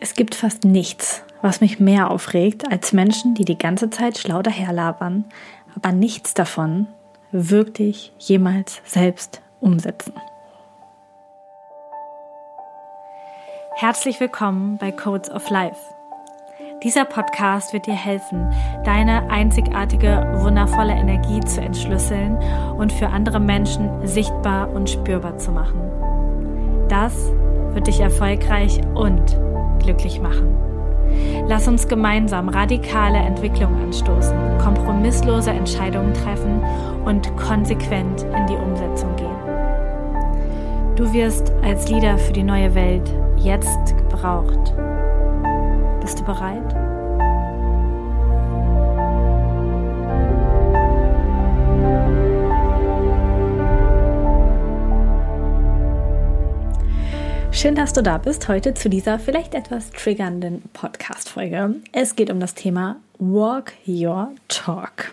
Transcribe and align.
Es 0.00 0.14
gibt 0.14 0.36
fast 0.36 0.64
nichts, 0.64 1.24
was 1.42 1.60
mich 1.60 1.80
mehr 1.80 2.10
aufregt, 2.10 2.70
als 2.70 2.92
Menschen, 2.92 3.34
die 3.34 3.44
die 3.44 3.58
ganze 3.58 3.90
Zeit 3.90 4.16
schlau 4.16 4.42
daherlabern, 4.42 5.24
aber 5.74 5.90
nichts 5.90 6.34
davon 6.34 6.86
wirklich 7.32 8.12
jemals 8.18 8.80
selbst 8.84 9.42
umsetzen. 9.60 10.14
Herzlich 13.74 14.20
willkommen 14.20 14.78
bei 14.78 14.92
Codes 14.92 15.30
of 15.30 15.50
Life. 15.50 15.80
Dieser 16.84 17.04
Podcast 17.04 17.72
wird 17.72 17.86
dir 17.86 17.94
helfen, 17.94 18.52
deine 18.84 19.28
einzigartige, 19.30 20.38
wundervolle 20.42 20.92
Energie 20.92 21.40
zu 21.40 21.60
entschlüsseln 21.60 22.36
und 22.76 22.92
für 22.92 23.08
andere 23.08 23.40
Menschen 23.40 24.06
sichtbar 24.06 24.70
und 24.70 24.88
spürbar 24.88 25.38
zu 25.38 25.50
machen. 25.50 25.80
Das 26.88 27.14
wird 27.72 27.88
dich 27.88 27.98
erfolgreich 27.98 28.80
und 28.94 29.36
glücklich 29.78 30.20
machen. 30.20 30.56
Lass 31.46 31.66
uns 31.66 31.88
gemeinsam 31.88 32.48
radikale 32.48 33.18
Entwicklung 33.18 33.74
anstoßen, 33.82 34.36
kompromisslose 34.58 35.50
Entscheidungen 35.50 36.12
treffen 36.12 36.62
und 37.04 37.34
konsequent 37.36 38.22
in 38.22 38.46
die 38.46 38.56
Umsetzung 38.56 39.16
gehen. 39.16 39.28
Du 40.96 41.12
wirst 41.12 41.52
als 41.62 41.88
Leader 41.88 42.18
für 42.18 42.32
die 42.32 42.42
neue 42.42 42.74
Welt 42.74 43.08
jetzt 43.36 43.96
gebraucht. 43.96 44.74
Bist 46.00 46.20
du 46.20 46.24
bereit? 46.24 46.87
Schön, 57.60 57.74
dass 57.74 57.92
du 57.92 58.04
da 58.04 58.18
bist 58.18 58.46
heute 58.46 58.72
zu 58.72 58.88
dieser 58.88 59.18
vielleicht 59.18 59.52
etwas 59.52 59.90
triggernden 59.90 60.62
Podcast-Folge. 60.74 61.74
Es 61.90 62.14
geht 62.14 62.30
um 62.30 62.38
das 62.38 62.54
Thema 62.54 63.00
Walk 63.18 63.72
Your 63.84 64.30
Talk. 64.46 65.12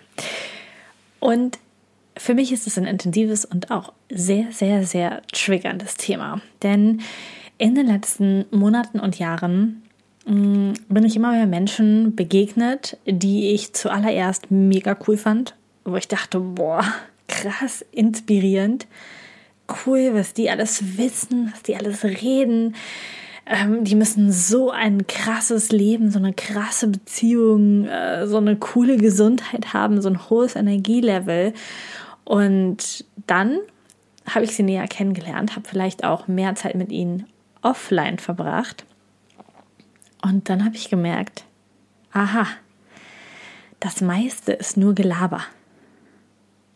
Und 1.20 1.58
für 2.16 2.36
mich 2.36 2.52
ist 2.52 2.68
es 2.68 2.78
ein 2.78 2.86
intensives 2.86 3.46
und 3.46 3.72
auch 3.72 3.94
sehr, 4.12 4.52
sehr, 4.52 4.86
sehr 4.86 5.24
triggerndes 5.34 5.96
Thema. 5.96 6.40
Denn 6.62 7.02
in 7.58 7.74
den 7.74 7.88
letzten 7.88 8.46
Monaten 8.52 9.00
und 9.00 9.18
Jahren 9.18 9.82
mm, 10.28 10.74
bin 10.88 11.04
ich 11.04 11.16
immer 11.16 11.32
mehr 11.32 11.48
Menschen 11.48 12.16
begegnet, 12.16 13.00
die 13.08 13.56
ich 13.56 13.74
zuallererst 13.74 14.52
mega 14.52 14.96
cool 15.08 15.18
fand, 15.18 15.56
wo 15.84 15.96
ich 15.96 16.08
dachte, 16.08 16.40
boah, 16.40 16.86
krass, 17.28 17.84
inspirierend 17.92 18.86
cool, 19.86 20.14
was 20.14 20.34
die 20.34 20.50
alles 20.50 20.98
wissen, 20.98 21.52
was 21.52 21.64
die 21.64 21.76
alles 21.76 22.04
reden. 22.04 22.76
Ähm, 23.46 23.84
die 23.84 23.96
müssen 23.96 24.32
so 24.32 24.72
ein 24.72 25.06
krasses 25.08 25.72
Leben, 25.72 26.10
so 26.12 26.20
eine 26.20 26.34
krasse 26.34 26.88
Beziehung, 26.88 27.86
äh, 27.86 28.28
so 28.28 28.38
eine 28.38 28.56
coole 28.56 28.98
Gesundheit 28.98 29.74
haben, 29.74 30.02
so 30.02 30.10
ein 30.10 30.30
hohes 30.30 30.56
Energielevel. 30.56 31.54
Und 32.24 33.06
dann 33.28 33.60
habe 34.28 34.46
ich 34.46 34.56
sie 34.56 34.64
näher 34.64 34.88
kennengelernt, 34.88 35.56
habe 35.56 35.68
vielleicht 35.68 36.04
auch 36.04 36.28
mehr 36.28 36.56
Zeit 36.56 36.76
mit 36.76 36.92
ihnen 36.92 37.28
offline 37.62 38.18
verbracht. 38.18 38.86
Und 40.24 40.50
dann 40.50 40.66
habe 40.66 40.76
ich 40.76 40.90
gemerkt, 40.90 41.46
aha, 42.12 42.48
das 43.80 44.02
meiste 44.02 44.54
ist 44.54 44.78
nur 44.78 44.96
Gelaber 44.96 45.44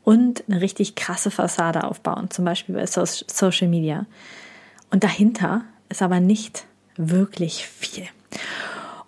und 0.03 0.44
eine 0.50 0.61
richtig 0.61 0.95
krasse 0.95 1.31
Fassade 1.31 1.83
aufbauen, 1.83 2.30
zum 2.30 2.45
Beispiel 2.45 2.75
bei 2.75 2.86
Social 2.86 3.67
Media. 3.67 4.06
Und 4.91 5.03
dahinter 5.03 5.64
ist 5.89 6.02
aber 6.02 6.19
nicht 6.19 6.66
wirklich 6.97 7.66
viel. 7.66 8.08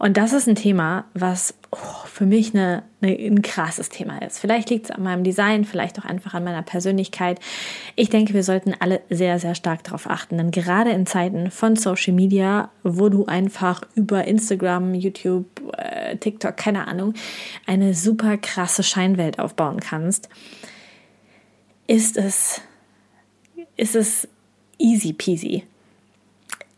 Und 0.02 0.18
das 0.18 0.34
ist 0.34 0.48
ein 0.48 0.56
Thema, 0.56 1.06
was 1.14 1.54
oh, 1.70 1.78
für 2.06 2.26
mich 2.26 2.56
eine, 2.56 2.82
eine, 3.04 3.12
ein 3.14 3.44
krasses 3.44 3.90
Thema 3.90 4.20
ist. 4.24 4.40
Vielleicht 4.40 4.72
liegt 4.72 4.86
es 4.86 4.92
an 4.92 5.04
meinem 5.04 5.24
Design, 5.24 5.64
vielleicht 5.64 6.00
auch 6.00 6.06
einfach 6.06 6.34
an 6.34 6.44
meiner 6.44 6.64
Persönlichkeit. 6.64 7.40
Ich 7.96 8.10
denke, 8.10 8.34
wir 8.34 8.42
sollten 8.42 8.74
alle 8.80 9.02
sehr, 9.12 9.38
sehr 9.38 9.54
stark 9.54 9.84
darauf 9.84 10.10
achten. 10.10 10.40
Denn 10.40 10.50
gerade 10.50 10.90
in 10.90 11.06
Zeiten 11.06 11.52
von 11.52 11.76
Social 11.76 12.14
Media, 12.14 12.72
wo 12.82 13.10
du 13.10 13.28
einfach 13.28 13.84
über 13.94 14.26
Instagram, 14.26 14.96
YouTube, 14.96 15.46
äh, 15.78 16.18
TikTok, 16.18 16.58
keine 16.58 16.88
Ahnung, 16.88 17.14
eine 17.68 17.94
super 17.94 18.38
krasse 18.38 18.82
Scheinwelt 18.82 19.38
aufbauen 19.38 19.80
kannst, 19.80 20.30
ist 21.92 22.16
es, 22.16 22.62
ist 23.76 23.98
es 23.98 24.26
easy 24.78 25.12
peasy, 25.12 25.66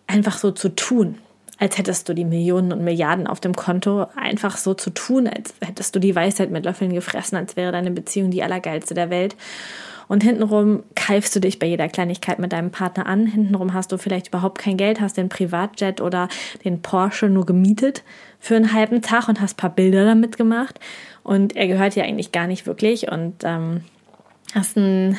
einfach 0.07 0.39
so 0.39 0.49
zu 0.49 0.69
tun, 0.69 1.19
als 1.59 1.77
hättest 1.77 2.09
du 2.09 2.15
die 2.15 2.25
Millionen 2.25 2.73
und 2.73 2.83
Milliarden 2.83 3.27
auf 3.27 3.39
dem 3.39 3.53
Konto, 3.53 4.07
einfach 4.15 4.57
so 4.57 4.73
zu 4.73 4.89
tun, 4.89 5.27
als 5.27 5.53
hättest 5.61 5.95
du 5.95 5.99
die 5.99 6.15
Weisheit 6.15 6.49
mit 6.49 6.65
Löffeln 6.65 6.93
gefressen, 6.93 7.37
als 7.37 7.55
wäre 7.55 7.71
deine 7.71 7.91
Beziehung 7.91 8.31
die 8.31 8.41
allergeilste 8.41 8.95
der 8.95 9.11
Welt. 9.11 9.35
Und 10.07 10.23
hintenrum 10.23 10.81
keifst 10.95 11.35
du 11.35 11.39
dich 11.39 11.59
bei 11.59 11.67
jeder 11.67 11.89
Kleinigkeit 11.89 12.39
mit 12.39 12.51
deinem 12.51 12.71
Partner 12.71 13.05
an. 13.05 13.27
Hintenrum 13.27 13.75
hast 13.75 13.91
du 13.91 13.99
vielleicht 13.99 14.29
überhaupt 14.29 14.57
kein 14.57 14.77
Geld, 14.77 14.99
hast 14.99 15.15
den 15.15 15.29
Privatjet 15.29 16.01
oder 16.01 16.27
den 16.65 16.81
Porsche 16.81 17.29
nur 17.29 17.45
gemietet 17.45 18.03
für 18.39 18.55
einen 18.55 18.73
halben 18.73 19.03
Tag 19.03 19.29
und 19.29 19.39
hast 19.39 19.53
ein 19.53 19.57
paar 19.57 19.69
Bilder 19.69 20.05
damit 20.05 20.37
gemacht. 20.37 20.79
Und 21.21 21.55
er 21.55 21.67
gehört 21.67 21.95
dir 21.95 22.03
eigentlich 22.03 22.31
gar 22.31 22.47
nicht 22.47 22.65
wirklich. 22.65 23.11
Und 23.11 23.43
ähm, 23.43 23.81
das 24.53 24.69
ist 24.69 24.77
ein, 24.77 25.17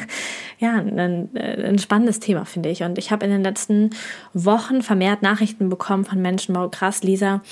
ja, 0.58 0.74
ein, 0.74 1.30
ein 1.36 1.78
spannendes 1.78 2.20
Thema, 2.20 2.44
finde 2.44 2.68
ich. 2.68 2.82
Und 2.82 2.98
ich 2.98 3.10
habe 3.10 3.24
in 3.24 3.30
den 3.30 3.42
letzten 3.42 3.90
Wochen 4.32 4.82
vermehrt 4.82 5.22
Nachrichten 5.22 5.68
bekommen 5.68 6.04
von 6.04 6.20
Menschen, 6.20 6.54
wow, 6.54 6.70
krass, 6.70 7.02
Lisa, 7.02 7.42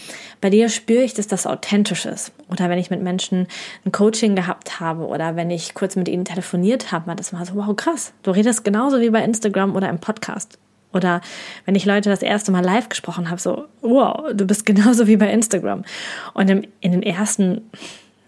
bei 0.40 0.50
dir 0.50 0.68
spüre 0.68 1.02
ich, 1.02 1.14
dass 1.14 1.26
das 1.26 1.46
authentisch 1.46 2.06
ist. 2.06 2.32
Oder 2.50 2.68
wenn 2.68 2.78
ich 2.78 2.90
mit 2.90 3.02
Menschen 3.02 3.46
ein 3.84 3.92
Coaching 3.92 4.36
gehabt 4.36 4.80
habe 4.80 5.06
oder 5.06 5.36
wenn 5.36 5.50
ich 5.50 5.74
kurz 5.74 5.96
mit 5.96 6.08
ihnen 6.08 6.24
telefoniert 6.24 6.92
habe, 6.92 7.06
war 7.06 7.16
das 7.16 7.32
mal 7.32 7.44
so, 7.44 7.54
wow, 7.54 7.74
krass, 7.74 8.12
du 8.22 8.30
redest 8.30 8.64
genauso 8.64 9.00
wie 9.00 9.10
bei 9.10 9.22
Instagram 9.22 9.74
oder 9.76 9.88
im 9.88 9.98
Podcast. 9.98 10.58
Oder 10.94 11.20
wenn 11.64 11.74
ich 11.74 11.84
Leute 11.84 12.08
das 12.08 12.22
erste 12.22 12.52
Mal 12.52 12.64
live 12.64 12.88
gesprochen 12.88 13.28
habe, 13.28 13.40
so, 13.40 13.64
wow, 13.80 14.30
du 14.32 14.46
bist 14.46 14.64
genauso 14.64 15.06
wie 15.06 15.16
bei 15.16 15.30
Instagram. 15.30 15.84
Und 16.32 16.48
im, 16.48 16.62
in 16.80 16.92
den 16.92 17.02
ersten 17.02 17.62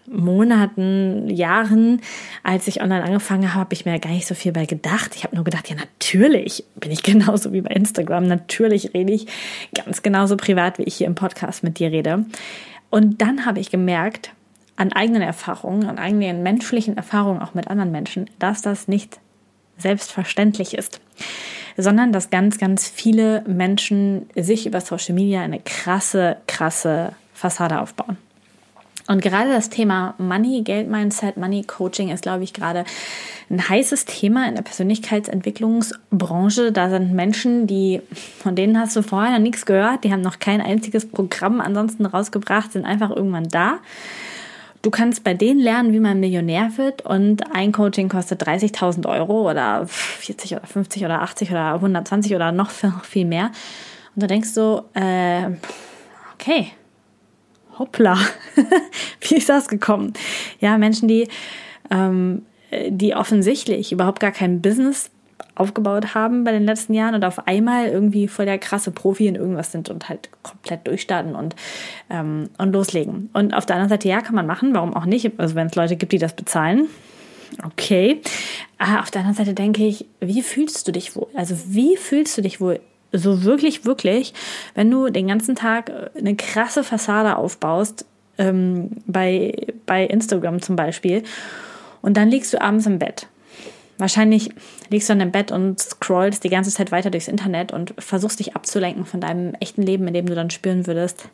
Monaten, 0.09 1.29
Jahren, 1.29 2.01
als 2.43 2.67
ich 2.67 2.81
online 2.81 3.03
angefangen 3.03 3.49
habe, 3.53 3.59
habe 3.59 3.73
ich 3.73 3.85
mir 3.85 3.99
gar 3.99 4.11
nicht 4.11 4.25
so 4.27 4.35
viel 4.35 4.53
bei 4.53 4.65
gedacht. 4.65 5.15
Ich 5.15 5.23
habe 5.23 5.35
nur 5.35 5.43
gedacht, 5.43 5.69
ja, 5.69 5.75
natürlich 5.75 6.63
bin 6.75 6.91
ich 6.91 7.03
genauso 7.03 7.53
wie 7.53 7.61
bei 7.61 7.71
Instagram. 7.71 8.25
Natürlich 8.25 8.93
rede 8.93 9.13
ich 9.13 9.27
ganz 9.75 10.01
genauso 10.01 10.37
privat, 10.37 10.79
wie 10.79 10.83
ich 10.83 10.95
hier 10.95 11.07
im 11.07 11.15
Podcast 11.15 11.63
mit 11.63 11.79
dir 11.79 11.91
rede. 11.91 12.25
Und 12.89 13.21
dann 13.21 13.45
habe 13.45 13.59
ich 13.59 13.69
gemerkt, 13.69 14.31
an 14.77 14.93
eigenen 14.93 15.23
Erfahrungen, 15.23 15.89
an 15.89 15.97
eigenen 15.97 16.43
menschlichen 16.43 16.95
Erfahrungen 16.95 17.41
auch 17.41 17.53
mit 17.53 17.67
anderen 17.67 17.91
Menschen, 17.91 18.29
dass 18.39 18.61
das 18.61 18.87
nicht 18.87 19.19
selbstverständlich 19.77 20.75
ist, 20.75 21.01
sondern 21.75 22.11
dass 22.11 22.29
ganz, 22.29 22.57
ganz 22.57 22.87
viele 22.87 23.43
Menschen 23.47 24.29
sich 24.35 24.65
über 24.65 24.81
Social 24.81 25.15
Media 25.15 25.41
eine 25.41 25.59
krasse, 25.59 26.37
krasse 26.47 27.13
Fassade 27.33 27.81
aufbauen. 27.81 28.17
Und 29.07 29.21
gerade 29.21 29.49
das 29.49 29.69
Thema 29.69 30.15
Money, 30.17 30.61
Geld-Mindset, 30.63 31.37
Money-Coaching 31.37 32.09
ist, 32.09 32.23
glaube 32.23 32.43
ich, 32.43 32.53
gerade 32.53 32.83
ein 33.49 33.67
heißes 33.67 34.05
Thema 34.05 34.47
in 34.49 34.55
der 34.55 34.63
Persönlichkeitsentwicklungsbranche. 34.63 36.73
Da 36.73 36.89
sind 36.89 37.13
Menschen, 37.13 37.67
die, 37.67 38.01
von 38.11 38.55
denen 38.55 38.77
hast 38.77 38.95
du 38.97 39.01
vorher 39.01 39.31
noch 39.31 39.39
nichts 39.39 39.65
gehört, 39.65 40.03
die 40.03 40.11
haben 40.11 40.21
noch 40.21 40.39
kein 40.39 40.59
einziges 40.59 41.07
Programm 41.07 41.61
ansonsten 41.61 42.05
rausgebracht, 42.05 42.73
sind 42.73 42.85
einfach 42.85 43.09
irgendwann 43.09 43.47
da. 43.47 43.79
Du 44.81 44.91
kannst 44.91 45.23
bei 45.23 45.33
denen 45.33 45.59
lernen, 45.59 45.93
wie 45.93 45.99
man 45.99 46.19
Millionär 46.19 46.71
wird 46.75 47.05
und 47.05 47.55
ein 47.55 47.71
Coaching 47.71 48.09
kostet 48.09 48.43
30.000 48.43 49.07
Euro 49.07 49.49
oder 49.49 49.87
40 49.87 50.53
oder 50.53 50.67
50 50.67 51.05
oder 51.05 51.21
80 51.21 51.51
oder 51.51 51.73
120 51.75 52.35
oder 52.35 52.51
noch 52.51 52.69
viel 52.69 53.25
mehr. 53.25 53.51
Und 54.15 54.23
da 54.23 54.27
denkst 54.27 54.53
du, 54.53 54.83
äh, 54.93 55.51
okay, 56.33 56.71
hoppla, 57.79 58.17
wie 59.21 59.35
ist 59.35 59.49
das 59.49 59.67
gekommen? 59.67 60.13
Ja, 60.59 60.77
Menschen, 60.77 61.07
die, 61.07 61.27
ähm, 61.91 62.43
die 62.89 63.15
offensichtlich 63.15 63.91
überhaupt 63.91 64.19
gar 64.19 64.31
kein 64.31 64.61
Business 64.61 65.09
aufgebaut 65.55 66.13
haben 66.13 66.43
bei 66.43 66.51
den 66.51 66.65
letzten 66.65 66.93
Jahren 66.93 67.15
und 67.15 67.25
auf 67.25 67.47
einmal 67.47 67.87
irgendwie 67.87 68.27
voll 68.27 68.45
der 68.45 68.59
krasse 68.59 68.91
Profi 68.91 69.27
in 69.27 69.35
irgendwas 69.35 69.71
sind 69.71 69.89
und 69.89 70.07
halt 70.07 70.29
komplett 70.43 70.85
durchstarten 70.87 71.35
und, 71.35 71.55
ähm, 72.09 72.49
und 72.57 72.73
loslegen. 72.73 73.29
Und 73.33 73.53
auf 73.53 73.65
der 73.65 73.75
anderen 73.75 73.89
Seite, 73.89 74.07
ja, 74.07 74.21
kann 74.21 74.35
man 74.35 74.45
machen, 74.45 74.73
warum 74.73 74.93
auch 74.93 75.05
nicht? 75.05 75.39
Also 75.39 75.55
wenn 75.55 75.67
es 75.67 75.75
Leute 75.75 75.95
gibt, 75.95 76.11
die 76.11 76.19
das 76.19 76.33
bezahlen, 76.33 76.87
okay. 77.63 78.21
Aber 78.77 79.01
auf 79.01 79.11
der 79.11 79.21
anderen 79.21 79.37
Seite 79.37 79.53
denke 79.53 79.85
ich, 79.85 80.05
wie 80.19 80.41
fühlst 80.41 80.87
du 80.87 80.91
dich 80.91 81.15
wohl? 81.15 81.27
Also 81.33 81.55
wie 81.67 81.97
fühlst 81.97 82.37
du 82.37 82.41
dich 82.41 82.61
wohl 82.61 82.79
so 83.11 83.43
wirklich, 83.43 83.85
wirklich, 83.85 84.33
wenn 84.75 84.91
du 84.91 85.09
den 85.09 85.27
ganzen 85.27 85.55
Tag 85.55 85.89
äh, 85.89 86.09
eine 86.17 86.35
krasse 86.35 86.83
Fassade 86.83 87.37
aufbaust, 87.37 88.05
ähm, 88.37 88.91
bei, 89.05 89.53
bei 89.85 90.05
Instagram 90.05 90.61
zum 90.61 90.75
Beispiel, 90.75 91.23
und 92.01 92.15
dann 92.17 92.29
liegst 92.29 92.53
du 92.53 92.61
abends 92.61 92.85
im 92.85 92.99
Bett. 92.99 93.27
Wahrscheinlich 93.97 94.51
liegst 94.89 95.09
du 95.09 95.13
in 95.13 95.19
deinem 95.19 95.31
Bett 95.31 95.51
und 95.51 95.79
scrollst 95.79 96.43
die 96.43 96.49
ganze 96.49 96.69
Zeit 96.69 96.91
weiter 96.91 97.09
durchs 97.09 97.27
Internet 97.27 97.71
und 97.71 97.95
versuchst 97.97 98.39
dich 98.39 98.55
abzulenken 98.55 99.05
von 99.05 99.19
deinem 99.19 99.55
echten 99.59 99.81
Leben, 99.81 100.07
in 100.07 100.13
dem 100.13 100.27
du 100.27 100.35
dann 100.35 100.51
spüren 100.51 100.85
würdest, 100.85 101.29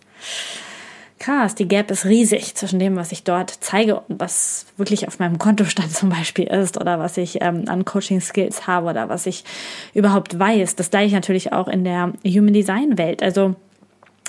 krass, 1.24 1.56
die 1.56 1.68
Gap 1.68 1.90
ist 1.90 2.06
riesig 2.06 2.54
zwischen 2.56 2.80
dem, 2.80 2.98
was 2.98 3.14
ich 3.14 3.24
dort 3.24 3.50
zeige 3.50 4.02
und 4.02 4.20
was 4.20 4.66
wirklich 4.75 5.08
auf 5.08 5.20
meinem 5.20 5.38
Kontostand 5.40 5.92
zum 5.92 6.10
Beispiel 6.10 6.46
ist 6.46 6.80
oder 6.80 7.00
was 7.00 7.16
ich 7.18 7.42
ähm, 7.42 7.64
an 7.68 7.86
Coaching-Skills 7.86 8.68
habe 8.68 8.90
oder 8.90 9.08
was 9.08 9.25
ich 9.25 9.46
überhaupt 9.94 10.38
weiß. 10.38 10.75
Das 10.75 10.92
gleiche 10.92 11.16
natürlich 11.16 11.54
auch 11.54 11.70
in 11.70 11.86
der 11.86 12.12
Human 12.25 12.54
Design-Welt. 12.54 13.24
Also 13.24 13.56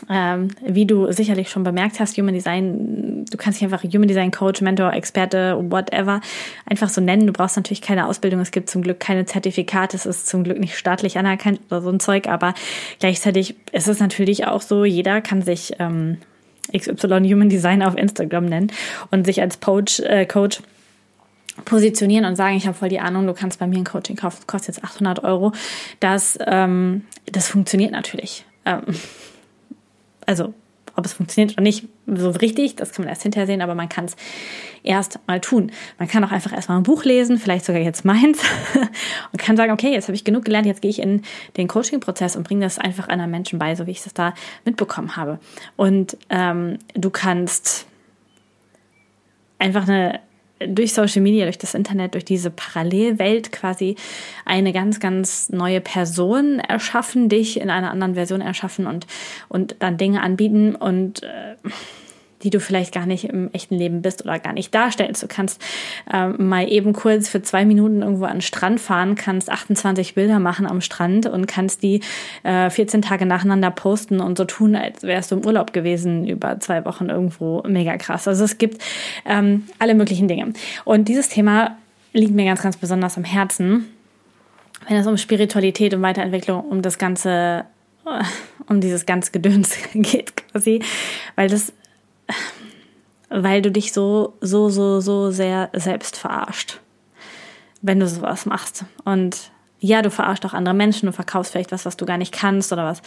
ähm, 0.08 0.48
wie 0.64 0.86
du 0.86 1.10
sicherlich 1.10 1.50
schon 1.50 1.64
bemerkt 1.64 1.98
hast, 1.98 2.16
Human 2.16 2.34
Design, 2.34 3.24
du 3.28 3.36
kannst 3.36 3.60
dich 3.60 3.64
einfach 3.64 3.82
Human 3.82 4.06
Design 4.08 4.30
Coach, 4.30 4.60
Mentor, 4.60 4.92
Experte, 4.92 5.56
whatever, 5.70 6.20
einfach 6.66 6.88
so 6.88 7.00
nennen. 7.00 7.26
Du 7.26 7.32
brauchst 7.32 7.56
natürlich 7.56 7.82
keine 7.82 8.06
Ausbildung. 8.06 8.40
Es 8.40 8.52
gibt 8.52 8.70
zum 8.70 8.82
Glück 8.82 9.00
keine 9.00 9.24
Zertifikate. 9.24 9.96
Es 9.96 10.06
ist 10.06 10.28
zum 10.28 10.44
Glück 10.44 10.60
nicht 10.60 10.76
staatlich 10.76 11.18
anerkannt 11.18 11.60
oder 11.70 11.80
so 11.80 11.90
ein 11.90 11.98
Zeug. 11.98 12.28
Aber 12.28 12.54
gleichzeitig 13.00 13.56
ist 13.72 13.88
es 13.88 13.98
natürlich 13.98 14.46
auch 14.46 14.62
so, 14.62 14.84
jeder 14.84 15.20
kann 15.20 15.42
sich 15.42 15.74
ähm, 15.80 16.18
XY 16.72 17.28
Human 17.30 17.48
Design 17.48 17.82
auf 17.82 17.96
Instagram 17.96 18.46
nennen 18.46 18.72
und 19.10 19.24
sich 19.24 19.40
als 19.40 19.60
Coach, 19.60 20.00
äh, 20.00 20.26
Coach 20.26 20.60
positionieren 21.64 22.24
und 22.24 22.36
sagen, 22.36 22.56
ich 22.56 22.66
habe 22.66 22.76
voll 22.76 22.88
die 22.88 23.00
Ahnung, 23.00 23.26
du 23.26 23.32
kannst 23.32 23.58
bei 23.58 23.66
mir 23.66 23.78
ein 23.78 23.84
Coaching 23.84 24.16
kaufen, 24.16 24.46
kostet 24.46 24.76
jetzt 24.76 24.84
800 24.84 25.22
Euro. 25.22 25.52
Das, 26.00 26.38
ähm, 26.46 27.04
das 27.26 27.48
funktioniert 27.48 27.92
natürlich. 27.92 28.44
Ähm, 28.64 28.82
also 30.26 30.54
ob 30.96 31.04
es 31.04 31.12
funktioniert 31.12 31.52
oder 31.52 31.62
nicht 31.62 31.88
so 32.06 32.30
richtig, 32.30 32.76
das 32.76 32.92
kann 32.92 33.04
man 33.04 33.10
erst 33.10 33.22
hinterher 33.22 33.46
sehen, 33.46 33.62
aber 33.62 33.74
man 33.74 33.88
kann 33.88 34.04
es 34.04 34.16
erst 34.82 35.18
mal 35.26 35.40
tun. 35.40 35.72
Man 35.98 36.08
kann 36.08 36.22
auch 36.24 36.30
einfach 36.30 36.52
erstmal 36.52 36.78
ein 36.78 36.82
Buch 36.82 37.04
lesen, 37.04 37.38
vielleicht 37.38 37.64
sogar 37.64 37.80
jetzt 37.80 38.04
meins, 38.04 38.40
und 39.32 39.38
kann 39.38 39.56
sagen, 39.56 39.72
okay, 39.72 39.92
jetzt 39.92 40.08
habe 40.08 40.14
ich 40.14 40.24
genug 40.24 40.44
gelernt, 40.44 40.66
jetzt 40.66 40.82
gehe 40.82 40.90
ich 40.90 41.00
in 41.00 41.22
den 41.56 41.68
Coaching-Prozess 41.68 42.36
und 42.36 42.46
bringe 42.46 42.64
das 42.64 42.78
einfach 42.78 43.08
anderen 43.08 43.30
Menschen 43.30 43.58
bei, 43.58 43.74
so 43.74 43.86
wie 43.86 43.92
ich 43.92 44.02
das 44.02 44.14
da 44.14 44.34
mitbekommen 44.64 45.16
habe. 45.16 45.38
Und 45.76 46.16
ähm, 46.30 46.78
du 46.94 47.10
kannst 47.10 47.86
einfach 49.58 49.88
eine 49.88 50.20
durch 50.60 50.94
Social 50.94 51.22
Media, 51.22 51.44
durch 51.44 51.58
das 51.58 51.74
Internet, 51.74 52.14
durch 52.14 52.24
diese 52.24 52.50
Parallelwelt 52.50 53.52
quasi 53.52 53.96
eine 54.44 54.72
ganz, 54.72 55.00
ganz 55.00 55.50
neue 55.50 55.80
Person 55.80 56.60
erschaffen, 56.60 57.28
dich 57.28 57.60
in 57.60 57.70
einer 57.70 57.90
anderen 57.90 58.14
Version 58.14 58.40
erschaffen 58.40 58.86
und, 58.86 59.06
und 59.48 59.76
dann 59.80 59.96
Dinge 59.96 60.22
anbieten 60.22 60.74
und 60.74 61.22
äh, 61.22 61.56
die 62.44 62.50
du 62.50 62.60
vielleicht 62.60 62.92
gar 62.92 63.06
nicht 63.06 63.24
im 63.24 63.50
echten 63.52 63.74
Leben 63.74 64.02
bist 64.02 64.24
oder 64.24 64.38
gar 64.38 64.52
nicht 64.52 64.74
darstellst. 64.74 65.22
Du 65.22 65.26
kannst 65.26 65.60
äh, 66.12 66.28
mal 66.28 66.70
eben 66.70 66.92
kurz 66.92 67.28
für 67.28 67.42
zwei 67.42 67.64
Minuten 67.64 68.02
irgendwo 68.02 68.26
an 68.26 68.36
den 68.36 68.40
Strand 68.42 68.80
fahren, 68.80 69.14
kannst 69.14 69.50
28 69.50 70.14
Bilder 70.14 70.38
machen 70.38 70.66
am 70.66 70.80
Strand 70.80 71.26
und 71.26 71.46
kannst 71.46 71.82
die 71.82 72.00
äh, 72.42 72.68
14 72.68 73.02
Tage 73.02 73.26
nacheinander 73.26 73.70
posten 73.70 74.20
und 74.20 74.36
so 74.36 74.44
tun, 74.44 74.76
als 74.76 75.02
wärst 75.02 75.30
du 75.30 75.36
im 75.36 75.46
Urlaub 75.46 75.72
gewesen 75.72 76.28
über 76.28 76.60
zwei 76.60 76.84
Wochen 76.84 77.08
irgendwo. 77.08 77.62
Mega 77.66 77.96
krass. 77.96 78.28
Also 78.28 78.44
es 78.44 78.58
gibt 78.58 78.82
ähm, 79.24 79.64
alle 79.78 79.94
möglichen 79.94 80.28
Dinge. 80.28 80.52
Und 80.84 81.08
dieses 81.08 81.30
Thema 81.30 81.78
liegt 82.12 82.34
mir 82.34 82.44
ganz, 82.44 82.62
ganz 82.62 82.76
besonders 82.76 83.16
am 83.16 83.24
Herzen, 83.24 83.86
wenn 84.86 84.98
es 84.98 85.06
um 85.06 85.16
Spiritualität 85.16 85.94
und 85.94 86.02
Weiterentwicklung, 86.02 86.60
um 86.60 86.82
das 86.82 86.98
ganze 86.98 87.64
äh, 88.06 88.22
um 88.68 88.80
dieses 88.80 89.06
ganze 89.06 89.32
Gedöns 89.32 89.76
geht 89.94 90.36
quasi, 90.36 90.80
weil 91.36 91.48
das 91.48 91.72
weil 93.34 93.62
du 93.62 93.70
dich 93.70 93.92
so, 93.92 94.34
so, 94.40 94.68
so, 94.68 95.00
so 95.00 95.30
sehr 95.30 95.70
selbst 95.72 96.16
verarscht, 96.16 96.80
wenn 97.82 97.98
du 97.98 98.06
sowas 98.06 98.46
machst. 98.46 98.84
Und 99.04 99.50
ja, 99.80 100.00
du 100.00 100.10
verarscht 100.10 100.46
auch 100.46 100.54
andere 100.54 100.74
Menschen, 100.74 101.06
du 101.06 101.12
verkaufst 101.12 101.52
vielleicht 101.52 101.72
was, 101.72 101.84
was 101.84 101.96
du 101.96 102.06
gar 102.06 102.16
nicht 102.16 102.32
kannst 102.32 102.72
oder 102.72 102.84
was, 102.84 103.02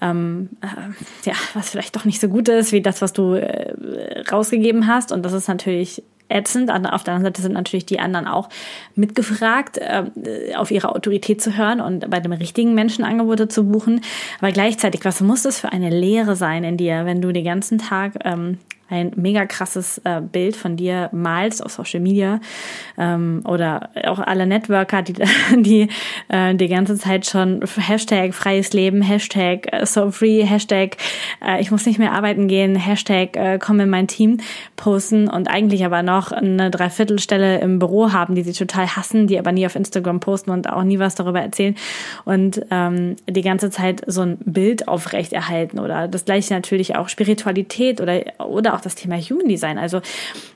ähm, 0.00 0.50
äh, 0.60 1.28
ja, 1.28 1.34
was 1.54 1.70
vielleicht 1.70 1.96
doch 1.96 2.04
nicht 2.04 2.20
so 2.20 2.28
gut 2.28 2.48
ist 2.48 2.72
wie 2.72 2.82
das, 2.82 3.00
was 3.00 3.12
du 3.12 3.34
äh, 3.34 4.20
rausgegeben 4.30 4.86
hast. 4.86 5.12
Und 5.12 5.22
das 5.22 5.32
ist 5.32 5.48
natürlich 5.48 6.02
ätzend. 6.28 6.70
Auf 6.70 7.04
der 7.04 7.14
anderen 7.14 7.32
Seite 7.32 7.42
sind 7.42 7.52
natürlich 7.52 7.86
die 7.86 8.00
anderen 8.00 8.26
auch 8.26 8.48
mitgefragt, 8.94 9.78
äh, 9.78 10.54
auf 10.56 10.70
ihre 10.70 10.94
Autorität 10.94 11.40
zu 11.40 11.56
hören 11.56 11.80
und 11.80 12.10
bei 12.10 12.20
dem 12.20 12.32
richtigen 12.32 12.74
Menschen 12.74 13.04
Angebote 13.04 13.48
zu 13.48 13.64
buchen. 13.64 14.00
Aber 14.40 14.50
gleichzeitig, 14.50 15.04
was 15.04 15.20
muss 15.20 15.42
das 15.42 15.60
für 15.60 15.70
eine 15.70 15.90
Lehre 15.90 16.36
sein 16.36 16.64
in 16.64 16.76
dir, 16.76 17.06
wenn 17.06 17.22
du 17.22 17.32
den 17.32 17.44
ganzen 17.44 17.78
Tag 17.78 18.14
ähm, 18.24 18.58
ein 18.92 19.12
mega 19.16 19.46
krasses 19.46 19.98
äh, 20.04 20.20
Bild 20.20 20.54
von 20.54 20.76
dir 20.76 21.08
malst 21.12 21.64
auf 21.64 21.72
Social 21.72 22.00
Media 22.00 22.40
ähm, 22.98 23.42
oder 23.46 23.90
auch 24.04 24.18
alle 24.18 24.46
Networker, 24.46 25.02
die 25.02 25.14
die 25.56 25.88
äh, 26.28 26.54
die 26.54 26.68
ganze 26.68 26.96
Zeit 26.96 27.26
schon 27.26 27.64
Hashtag 27.78 28.34
freies 28.34 28.72
Leben, 28.72 29.00
Hashtag 29.00 29.72
äh, 29.72 29.86
so 29.86 30.10
free, 30.10 30.44
Hashtag 30.44 30.98
äh, 31.44 31.60
ich 31.60 31.70
muss 31.70 31.86
nicht 31.86 31.98
mehr 31.98 32.12
arbeiten 32.12 32.48
gehen, 32.48 32.76
Hashtag 32.76 33.36
äh, 33.36 33.58
komm 33.58 33.80
in 33.80 33.88
mein 33.88 34.08
Team 34.08 34.38
posten 34.76 35.28
und 35.28 35.48
eigentlich 35.48 35.84
aber 35.86 36.02
noch 36.02 36.30
eine 36.30 36.70
Dreiviertelstelle 36.70 37.60
im 37.60 37.78
Büro 37.78 38.12
haben, 38.12 38.34
die 38.34 38.42
sie 38.42 38.52
total 38.52 38.88
hassen, 38.88 39.26
die 39.26 39.38
aber 39.38 39.52
nie 39.52 39.64
auf 39.64 39.74
Instagram 39.74 40.20
posten 40.20 40.50
und 40.50 40.68
auch 40.68 40.82
nie 40.82 40.98
was 40.98 41.14
darüber 41.14 41.40
erzählen 41.40 41.76
und 42.26 42.60
ähm, 42.70 43.16
die 43.26 43.42
ganze 43.42 43.70
Zeit 43.70 44.02
so 44.06 44.20
ein 44.20 44.36
Bild 44.44 44.86
aufrechterhalten 44.86 45.78
oder 45.78 46.08
das 46.08 46.26
gleiche 46.26 46.52
natürlich 46.52 46.94
auch 46.96 47.08
Spiritualität 47.08 48.00
oder 48.00 48.20
oder 48.38 48.74
auch 48.74 48.81
das 48.82 48.94
Thema 48.94 49.16
Human 49.16 49.48
Design. 49.48 49.78
Also 49.78 50.00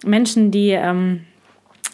Menschen, 0.04 0.50
die 0.50 0.70
ähm, 0.70 1.22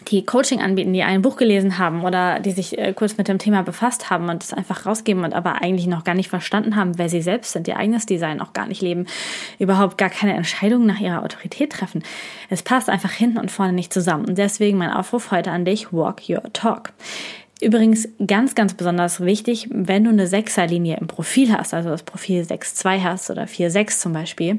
die 0.09 0.25
Coaching 0.25 0.61
anbieten, 0.61 0.93
die 0.93 1.03
ein 1.03 1.21
Buch 1.21 1.37
gelesen 1.37 1.77
haben 1.77 2.03
oder 2.03 2.39
die 2.39 2.51
sich 2.51 2.77
äh, 2.77 2.93
kurz 2.93 3.17
mit 3.17 3.27
dem 3.27 3.39
Thema 3.39 3.63
befasst 3.63 4.09
haben 4.09 4.29
und 4.29 4.43
es 4.43 4.53
einfach 4.53 4.85
rausgeben 4.85 5.23
und 5.23 5.33
aber 5.33 5.61
eigentlich 5.61 5.87
noch 5.87 6.03
gar 6.03 6.15
nicht 6.15 6.29
verstanden 6.29 6.75
haben, 6.75 6.97
wer 6.97 7.09
sie 7.09 7.21
selbst 7.21 7.53
sind, 7.53 7.67
ihr 7.67 7.77
eigenes 7.77 8.05
Design 8.05 8.41
auch 8.41 8.53
gar 8.53 8.67
nicht 8.67 8.81
leben, 8.81 9.05
überhaupt 9.59 9.97
gar 9.97 10.09
keine 10.09 10.33
Entscheidungen 10.33 10.85
nach 10.85 10.99
ihrer 10.99 11.23
Autorität 11.23 11.71
treffen. 11.71 12.03
Es 12.49 12.63
passt 12.63 12.89
einfach 12.89 13.11
hinten 13.11 13.37
und 13.37 13.51
vorne 13.51 13.73
nicht 13.73 13.93
zusammen. 13.93 14.25
Und 14.25 14.37
deswegen 14.37 14.77
mein 14.77 14.91
Aufruf 14.91 15.31
heute 15.31 15.51
an 15.51 15.65
dich, 15.65 15.93
walk 15.93 16.29
your 16.29 16.43
talk. 16.53 16.91
Übrigens 17.61 18.09
ganz, 18.25 18.55
ganz 18.55 18.73
besonders 18.73 19.21
wichtig, 19.21 19.69
wenn 19.71 20.03
du 20.03 20.09
eine 20.09 20.27
Sechserlinie 20.27 20.97
im 20.99 21.07
Profil 21.07 21.53
hast, 21.53 21.73
also 21.73 21.89
das 21.89 22.03
Profil 22.03 22.41
6.2 22.41 23.03
hast 23.03 23.29
oder 23.29 23.43
4.6 23.43 23.99
zum 23.99 24.13
Beispiel, 24.13 24.57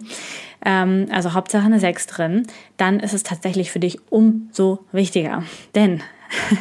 ähm, 0.64 1.06
also 1.10 1.34
Hauptsache 1.34 1.66
eine 1.66 1.80
6 1.80 2.06
drin, 2.06 2.46
dann 2.76 3.00
ist 3.00 3.12
es 3.12 3.22
tatsächlich 3.22 3.70
für 3.70 3.80
dich 3.80 3.98
umso 4.10 4.84
wichtiger. 4.92 5.42
Denn 5.74 6.02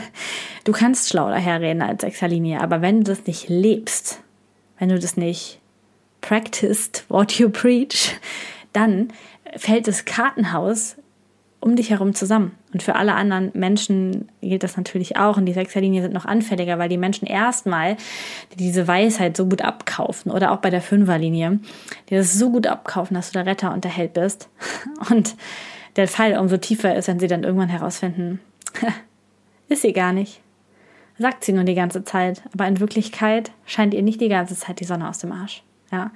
du 0.63 0.71
kannst 0.71 1.09
schlau 1.09 1.29
daherreden 1.29 1.81
als 1.81 2.01
Sechserlinie, 2.01 2.59
aber 2.61 2.81
wenn 2.81 3.03
du 3.03 3.11
das 3.11 3.25
nicht 3.25 3.47
lebst, 3.47 4.19
wenn 4.79 4.89
du 4.89 4.99
das 4.99 5.15
nicht 5.15 5.59
practiced 6.21 7.05
what 7.09 7.33
you 7.33 7.49
preach, 7.49 8.15
dann 8.73 9.09
fällt 9.55 9.87
das 9.87 10.05
Kartenhaus 10.05 10.95
um 11.63 11.77
dich 11.77 11.91
herum 11.91 12.13
zusammen. 12.13 12.51
Und 12.73 12.83
für 12.83 12.95
alle 12.95 13.15
anderen 13.15 13.49
Menschen 13.53 14.27
gilt 14.41 14.63
das 14.63 14.75
natürlich 14.75 15.15
auch. 15.15 15.37
Und 15.37 15.45
die 15.45 15.53
Sechserlinie 15.53 16.01
sind 16.01 16.13
noch 16.13 16.25
anfälliger, 16.25 16.77
weil 16.77 16.89
die 16.89 16.97
Menschen 16.97 17.25
erstmal 17.25 17.95
diese 18.59 18.85
Weisheit 18.85 19.37
so 19.37 19.45
gut 19.45 19.61
abkaufen 19.61 20.29
oder 20.29 20.51
auch 20.51 20.57
bei 20.57 20.69
der 20.69 20.81
Fünferlinie, 20.81 21.59
die 22.09 22.15
das 22.15 22.33
so 22.33 22.51
gut 22.51 22.67
abkaufen, 22.67 23.15
dass 23.15 23.31
du 23.31 23.39
der 23.39 23.45
Retter 23.45 23.73
und 23.73 23.85
der 23.85 23.91
Held 23.91 24.13
bist. 24.13 24.49
Und 25.09 25.35
der 25.95 26.07
Fall 26.07 26.37
umso 26.37 26.57
tiefer 26.57 26.95
ist, 26.95 27.07
wenn 27.07 27.19
sie 27.19 27.27
dann 27.27 27.43
irgendwann 27.43 27.69
herausfinden, 27.69 28.39
ist 29.69 29.83
sie 29.83 29.93
gar 29.93 30.11
nicht. 30.11 30.41
Sagt 31.19 31.45
sie 31.45 31.53
nur 31.53 31.63
die 31.63 31.75
ganze 31.75 32.03
Zeit, 32.03 32.41
aber 32.53 32.67
in 32.67 32.79
Wirklichkeit 32.79 33.51
scheint 33.65 33.93
ihr 33.93 34.01
nicht 34.01 34.19
die 34.19 34.29
ganze 34.29 34.55
Zeit 34.55 34.79
die 34.79 34.85
Sonne 34.85 35.07
aus 35.07 35.19
dem 35.19 35.31
Arsch. 35.31 35.63
Ja. 35.91 36.11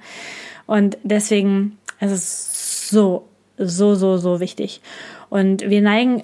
Und 0.66 0.98
deswegen 1.04 1.78
ist 2.00 2.10
es 2.10 2.90
so, 2.90 3.28
so, 3.56 3.94
so, 3.94 4.16
so 4.16 4.40
wichtig. 4.40 4.80
Und 5.30 5.68
wir 5.68 5.82
neigen 5.82 6.22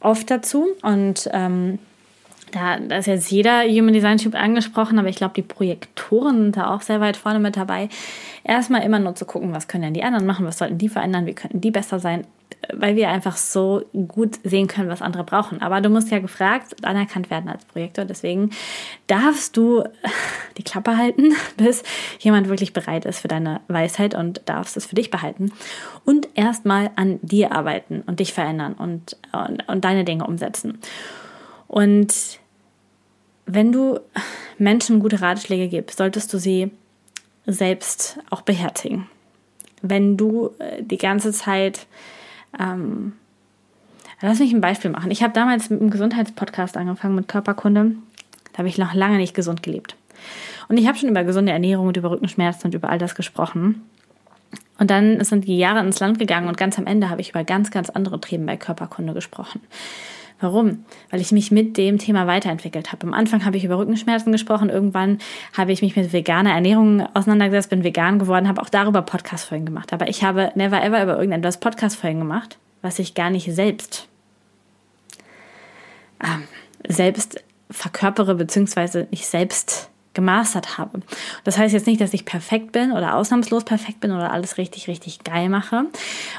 oft 0.00 0.30
dazu 0.30 0.66
und 0.82 1.28
ähm, 1.32 1.78
da, 2.52 2.78
da 2.78 2.98
ist 2.98 3.06
jetzt 3.06 3.30
jeder 3.30 3.64
Human 3.64 3.92
Design 3.92 4.18
Typ 4.18 4.34
angesprochen, 4.34 4.98
aber 4.98 5.08
ich 5.08 5.16
glaube, 5.16 5.34
die 5.34 5.42
Projektoren 5.42 6.44
sind 6.44 6.56
da 6.56 6.74
auch 6.74 6.80
sehr 6.80 7.00
weit 7.00 7.16
vorne 7.16 7.40
mit 7.40 7.56
dabei. 7.56 7.88
Erstmal 8.44 8.82
immer 8.82 8.98
nur 8.98 9.14
zu 9.14 9.26
gucken, 9.26 9.52
was 9.52 9.68
können 9.68 9.84
denn 9.84 9.94
die 9.94 10.02
anderen 10.02 10.26
machen, 10.26 10.46
was 10.46 10.58
sollten 10.58 10.78
die 10.78 10.88
verändern, 10.88 11.26
wie 11.26 11.34
könnten 11.34 11.60
die 11.60 11.70
besser 11.70 11.98
sein, 11.98 12.24
weil 12.72 12.96
wir 12.96 13.08
einfach 13.08 13.36
so 13.36 13.84
gut 13.92 14.38
sehen 14.44 14.66
können, 14.66 14.88
was 14.88 15.02
andere 15.02 15.24
brauchen. 15.24 15.62
Aber 15.62 15.80
du 15.80 15.88
musst 15.88 16.10
ja 16.10 16.18
gefragt 16.18 16.74
und 16.74 16.84
anerkannt 16.84 17.30
werden 17.30 17.48
als 17.48 17.64
Projektor. 17.64 18.04
Deswegen 18.04 18.50
darfst 19.06 19.56
du 19.56 19.84
die 20.58 20.62
Klappe 20.62 20.96
halten, 20.96 21.34
bis 21.56 21.82
jemand 22.18 22.48
wirklich 22.48 22.72
bereit 22.72 23.04
ist 23.04 23.20
für 23.20 23.28
deine 23.28 23.60
Weisheit 23.68 24.14
und 24.14 24.42
darfst 24.46 24.76
es 24.76 24.86
für 24.86 24.94
dich 24.94 25.10
behalten. 25.10 25.52
Und 26.04 26.28
erstmal 26.34 26.90
an 26.96 27.18
dir 27.22 27.52
arbeiten 27.52 28.02
und 28.06 28.20
dich 28.20 28.32
verändern 28.32 28.74
und, 28.74 29.16
und, 29.32 29.68
und 29.68 29.84
deine 29.84 30.04
Dinge 30.04 30.26
umsetzen. 30.26 30.78
Und 31.68 32.38
wenn 33.46 33.72
du 33.72 34.00
Menschen 34.58 35.00
gute 35.00 35.20
Ratschläge 35.20 35.68
gibst, 35.68 35.98
solltest 35.98 36.32
du 36.32 36.38
sie 36.38 36.70
selbst 37.46 38.18
auch 38.30 38.42
beherzigen. 38.42 39.06
Wenn 39.80 40.16
du 40.16 40.50
äh, 40.58 40.82
die 40.82 40.98
ganze 40.98 41.32
Zeit 41.32 41.86
ähm, 42.58 43.14
Lass 44.20 44.40
mich 44.40 44.52
ein 44.52 44.60
Beispiel 44.60 44.90
machen. 44.90 45.10
Ich 45.10 45.22
habe 45.22 45.32
damals 45.32 45.70
mit 45.70 45.80
einem 45.80 45.90
Gesundheitspodcast 45.90 46.76
angefangen, 46.76 47.14
mit 47.14 47.28
Körperkunde. 47.28 47.92
Da 48.52 48.58
habe 48.58 48.68
ich 48.68 48.78
noch 48.78 48.94
lange 48.94 49.16
nicht 49.16 49.34
gesund 49.34 49.62
gelebt. 49.62 49.94
Und 50.68 50.76
ich 50.76 50.88
habe 50.88 50.98
schon 50.98 51.08
über 51.08 51.22
gesunde 51.22 51.52
Ernährung 51.52 51.86
und 51.86 51.96
über 51.96 52.10
Rückenschmerzen 52.10 52.66
und 52.66 52.74
über 52.74 52.90
all 52.90 52.98
das 52.98 53.14
gesprochen. 53.14 53.82
Und 54.78 54.90
dann 54.90 55.22
sind 55.24 55.46
die 55.46 55.58
Jahre 55.58 55.80
ins 55.80 56.00
Land 56.00 56.18
gegangen 56.18 56.48
und 56.48 56.56
ganz 56.56 56.78
am 56.78 56.86
Ende 56.86 57.10
habe 57.10 57.20
ich 57.20 57.30
über 57.30 57.44
ganz, 57.44 57.70
ganz 57.70 57.90
andere 57.90 58.20
Themen 58.20 58.46
bei 58.46 58.56
Körperkunde 58.56 59.12
gesprochen. 59.12 59.60
Warum? 60.40 60.84
Weil 61.10 61.20
ich 61.20 61.32
mich 61.32 61.50
mit 61.50 61.76
dem 61.76 61.98
Thema 61.98 62.26
weiterentwickelt 62.26 62.92
habe. 62.92 63.06
Am 63.06 63.14
Anfang 63.14 63.44
habe 63.44 63.56
ich 63.56 63.64
über 63.64 63.78
Rückenschmerzen 63.78 64.30
gesprochen, 64.30 64.70
irgendwann 64.70 65.18
habe 65.56 65.72
ich 65.72 65.82
mich 65.82 65.96
mit 65.96 66.12
veganer 66.12 66.52
Ernährung 66.52 67.02
auseinandergesetzt, 67.14 67.70
bin 67.70 67.82
vegan 67.82 68.18
geworden, 68.18 68.48
habe 68.48 68.62
auch 68.62 68.68
darüber 68.68 69.02
Podcast-Folgen 69.02 69.66
gemacht. 69.66 69.92
Aber 69.92 70.08
ich 70.08 70.22
habe 70.22 70.52
never 70.54 70.82
ever 70.82 71.02
über 71.02 71.16
irgendetwas 71.16 71.58
Podcast-Folgen 71.58 72.20
gemacht, 72.20 72.58
was 72.82 72.98
ich 72.98 73.14
gar 73.14 73.30
nicht 73.30 73.52
selbst 73.52 74.08
ähm, 76.22 76.44
selbst 76.86 77.42
verkörpere, 77.70 78.34
beziehungsweise 78.34 79.08
nicht 79.10 79.26
selbst 79.26 79.90
gemastert 80.18 80.78
habe. 80.78 81.00
Das 81.44 81.58
heißt 81.58 81.72
jetzt 81.72 81.86
nicht, 81.86 82.00
dass 82.00 82.12
ich 82.12 82.24
perfekt 82.24 82.72
bin 82.72 82.90
oder 82.90 83.14
ausnahmslos 83.14 83.62
perfekt 83.62 84.00
bin 84.00 84.10
oder 84.10 84.32
alles 84.32 84.58
richtig, 84.58 84.88
richtig 84.88 85.22
geil 85.22 85.48
mache. 85.48 85.84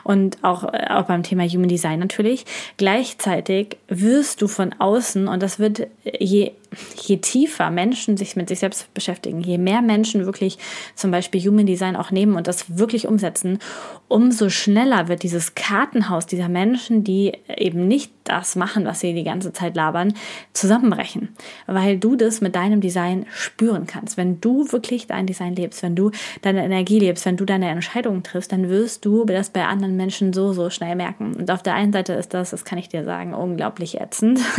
Und 0.03 0.43
auch, 0.43 0.65
äh, 0.65 0.87
auch 0.89 1.03
beim 1.05 1.23
Thema 1.23 1.47
Human 1.47 1.69
Design 1.69 1.99
natürlich. 1.99 2.45
Gleichzeitig 2.75 3.77
wirst 3.87 4.41
du 4.41 4.49
von 4.49 4.75
außen, 4.77 5.29
und 5.29 5.41
das 5.41 5.59
wird 5.59 5.87
je 6.03 6.51
je 6.95 7.17
tiefer 7.17 7.69
Menschen 7.71 8.17
sich 8.17 8.35
mit 8.35 8.49
sich 8.49 8.59
selbst 8.59 8.93
beschäftigen, 8.93 9.41
je 9.41 9.57
mehr 9.57 9.81
Menschen 9.81 10.25
wirklich 10.25 10.57
zum 10.95 11.11
Beispiel 11.11 11.41
Human 11.41 11.65
Design 11.65 11.95
auch 11.95 12.11
nehmen 12.11 12.35
und 12.35 12.47
das 12.47 12.77
wirklich 12.77 13.07
umsetzen, 13.07 13.59
umso 14.07 14.49
schneller 14.49 15.07
wird 15.07 15.23
dieses 15.23 15.55
Kartenhaus 15.55 16.25
dieser 16.25 16.49
Menschen, 16.49 17.03
die 17.03 17.33
eben 17.47 17.87
nicht 17.87 18.11
das 18.23 18.55
machen, 18.55 18.85
was 18.85 18.99
sie 18.99 19.13
die 19.13 19.23
ganze 19.23 19.53
Zeit 19.53 19.75
labern, 19.75 20.13
zusammenbrechen. 20.53 21.29
Weil 21.65 21.97
du 21.97 22.15
das 22.15 22.41
mit 22.41 22.55
deinem 22.55 22.81
Design 22.81 23.25
spüren 23.31 23.87
kannst. 23.87 24.17
Wenn 24.17 24.39
du 24.39 24.71
wirklich 24.71 25.07
dein 25.07 25.25
Design 25.25 25.55
lebst, 25.55 25.81
wenn 25.81 25.95
du 25.95 26.11
deine 26.41 26.63
Energie 26.63 26.99
lebst, 26.99 27.25
wenn 27.25 27.37
du 27.37 27.45
deine 27.45 27.69
Entscheidungen 27.69 28.23
triffst, 28.23 28.51
dann 28.51 28.69
wirst 28.69 29.05
du 29.05 29.25
das 29.25 29.49
bei 29.49 29.65
anderen 29.65 29.95
Menschen 29.95 30.33
so, 30.33 30.53
so 30.53 30.69
schnell 30.69 30.95
merken. 30.95 31.35
Und 31.35 31.49
auf 31.49 31.63
der 31.63 31.73
einen 31.73 31.93
Seite 31.93 32.13
ist 32.13 32.33
das, 32.33 32.51
das 32.51 32.65
kann 32.65 32.77
ich 32.77 32.89
dir 32.89 33.03
sagen, 33.03 33.33
unglaublich 33.33 33.99
ätzend. 33.99 34.39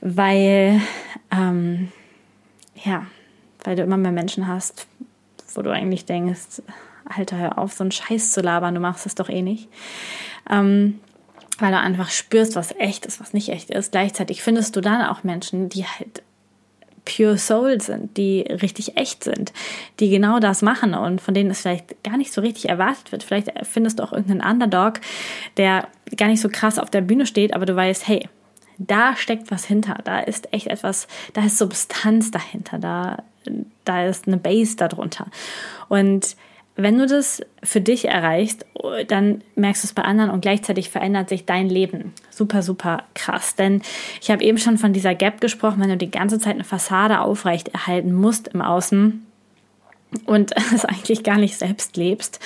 weil, 0.00 0.80
ähm, 1.30 1.92
ja, 2.84 3.06
weil 3.64 3.76
du 3.76 3.82
immer 3.82 3.96
mehr 3.96 4.12
Menschen 4.12 4.46
hast, 4.46 4.86
wo 5.54 5.62
du 5.62 5.70
eigentlich 5.70 6.04
denkst, 6.04 6.62
Alter, 7.04 7.36
hör 7.36 7.58
auf, 7.58 7.72
so 7.72 7.84
einen 7.84 7.92
Scheiß 7.92 8.32
zu 8.32 8.40
labern, 8.40 8.74
du 8.74 8.80
machst 8.80 9.06
es 9.06 9.14
doch 9.14 9.28
eh 9.28 9.42
nicht. 9.42 9.68
Ähm, 10.50 11.00
weil 11.58 11.72
du 11.72 11.78
einfach 11.78 12.10
spürst, 12.10 12.56
was 12.56 12.74
echt 12.76 13.06
ist, 13.06 13.20
was 13.20 13.32
nicht 13.32 13.48
echt 13.48 13.70
ist. 13.70 13.92
Gleichzeitig 13.92 14.42
findest 14.42 14.76
du 14.76 14.80
dann 14.80 15.02
auch 15.06 15.24
Menschen, 15.24 15.68
die 15.68 15.84
halt 15.84 16.22
pure 17.06 17.38
Soul 17.38 17.80
sind, 17.80 18.16
die 18.16 18.40
richtig 18.42 18.96
echt 18.96 19.24
sind, 19.24 19.52
die 20.00 20.10
genau 20.10 20.40
das 20.40 20.60
machen 20.60 20.92
und 20.92 21.20
von 21.20 21.32
denen 21.32 21.50
es 21.50 21.60
vielleicht 21.60 22.02
gar 22.02 22.16
nicht 22.16 22.32
so 22.32 22.40
richtig 22.40 22.68
erwartet 22.68 23.12
wird. 23.12 23.22
Vielleicht 23.22 23.50
findest 23.62 23.98
du 23.98 24.02
auch 24.02 24.12
irgendeinen 24.12 24.52
Underdog, 24.52 25.00
der 25.56 25.88
gar 26.16 26.26
nicht 26.28 26.40
so 26.40 26.48
krass 26.50 26.78
auf 26.78 26.90
der 26.90 27.00
Bühne 27.00 27.24
steht, 27.24 27.54
aber 27.54 27.64
du 27.64 27.74
weißt, 27.74 28.06
hey, 28.06 28.28
da 28.78 29.16
steckt 29.16 29.50
was 29.50 29.64
hinter, 29.64 29.98
da 30.04 30.20
ist 30.20 30.52
echt 30.52 30.66
etwas, 30.66 31.08
da 31.34 31.44
ist 31.44 31.58
Substanz 31.58 32.30
dahinter, 32.30 32.78
da, 32.78 33.22
da 33.84 34.04
ist 34.06 34.26
eine 34.26 34.36
Base 34.36 34.76
darunter. 34.76 35.26
Und 35.88 36.36
wenn 36.76 36.98
du 36.98 37.06
das 37.06 37.40
für 37.62 37.80
dich 37.80 38.04
erreichst, 38.04 38.66
dann 39.08 39.42
merkst 39.54 39.82
du 39.82 39.86
es 39.86 39.94
bei 39.94 40.02
anderen 40.02 40.30
und 40.30 40.42
gleichzeitig 40.42 40.90
verändert 40.90 41.30
sich 41.30 41.46
dein 41.46 41.70
Leben. 41.70 42.12
Super, 42.30 42.62
super 42.62 43.04
krass. 43.14 43.56
Denn 43.56 43.80
ich 44.20 44.30
habe 44.30 44.44
eben 44.44 44.58
schon 44.58 44.76
von 44.76 44.92
dieser 44.92 45.14
Gap 45.14 45.40
gesprochen, 45.40 45.80
wenn 45.80 45.88
du 45.88 45.96
die 45.96 46.10
ganze 46.10 46.38
Zeit 46.38 46.54
eine 46.54 46.64
Fassade 46.64 47.20
aufrecht 47.20 47.68
erhalten 47.68 48.12
musst 48.12 48.48
im 48.48 48.60
Außen, 48.60 49.25
und 50.24 50.52
es 50.74 50.84
eigentlich 50.84 51.22
gar 51.22 51.38
nicht 51.38 51.56
selbst 51.56 51.96
lebst, 51.96 52.40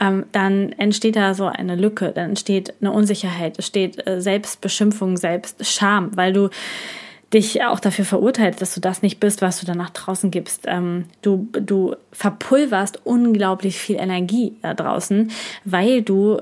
ähm, 0.00 0.26
dann 0.32 0.72
entsteht 0.72 1.16
da 1.16 1.34
so 1.34 1.46
eine 1.46 1.76
Lücke, 1.76 2.12
dann 2.12 2.30
entsteht 2.30 2.74
eine 2.80 2.92
Unsicherheit, 2.92 3.58
es 3.58 3.66
steht 3.66 4.06
äh, 4.06 4.20
Selbstbeschimpfung, 4.20 5.16
Selbstscham, 5.16 6.16
weil 6.16 6.32
du 6.32 6.50
dich 7.32 7.62
auch 7.62 7.80
dafür 7.80 8.04
verurteilst, 8.04 8.62
dass 8.62 8.74
du 8.74 8.80
das 8.80 9.02
nicht 9.02 9.20
bist, 9.20 9.42
was 9.42 9.60
du 9.60 9.66
dann 9.66 9.76
nach 9.76 9.90
draußen 9.90 10.30
gibst. 10.30 10.62
Ähm, 10.66 11.04
du, 11.20 11.48
du 11.52 11.94
verpulverst 12.12 13.04
unglaublich 13.04 13.78
viel 13.78 13.96
Energie 13.96 14.56
da 14.62 14.74
draußen, 14.74 15.30
weil 15.64 16.02
du 16.02 16.40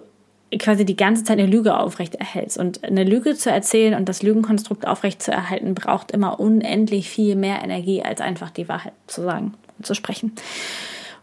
quasi 0.58 0.84
die 0.84 0.96
ganze 0.96 1.25
Zeit 1.25 1.38
eine 1.38 1.48
Lüge 1.48 1.78
aufrecht 1.78 2.14
erhältst. 2.14 2.58
Und 2.58 2.84
eine 2.84 3.04
Lüge 3.04 3.34
zu 3.34 3.50
erzählen 3.50 3.94
und 3.94 4.08
das 4.08 4.22
Lügenkonstrukt 4.22 4.86
aufrecht 4.86 5.22
zu 5.22 5.30
erhalten, 5.30 5.75
braucht 5.75 6.10
immer 6.10 6.40
unendlich 6.40 7.08
viel 7.08 7.36
mehr 7.36 7.62
Energie, 7.62 8.02
als 8.02 8.20
einfach 8.20 8.50
die 8.50 8.68
Wahrheit 8.68 8.92
zu 9.06 9.22
sagen 9.22 9.54
zu 9.82 9.94
sprechen. 9.94 10.32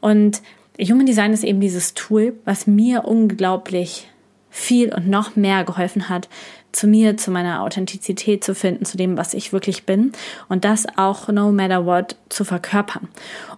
Und 0.01 0.41
Human 0.79 1.05
Design 1.05 1.33
ist 1.33 1.43
eben 1.43 1.59
dieses 1.59 1.93
Tool, 1.93 2.33
was 2.45 2.67
mir 2.67 3.05
unglaublich 3.05 4.07
viel 4.49 4.93
und 4.93 5.07
noch 5.07 5.35
mehr 5.35 5.63
geholfen 5.63 6.09
hat, 6.09 6.29
zu 6.71 6.87
mir, 6.87 7.17
zu 7.17 7.31
meiner 7.31 7.61
Authentizität 7.61 8.43
zu 8.43 8.55
finden, 8.55 8.85
zu 8.85 8.97
dem, 8.97 9.17
was 9.17 9.33
ich 9.33 9.53
wirklich 9.53 9.85
bin 9.85 10.11
und 10.49 10.65
das 10.65 10.85
auch 10.95 11.27
no 11.27 11.51
matter 11.51 11.85
what 11.85 12.15
zu 12.29 12.43
verkörpern. 12.43 13.07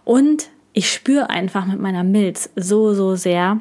Und 0.04 0.50
ich 0.74 0.92
spüre 0.92 1.30
einfach 1.30 1.66
mit 1.66 1.80
meiner 1.80 2.04
Milz 2.04 2.50
so, 2.56 2.94
so 2.94 3.16
sehr, 3.16 3.60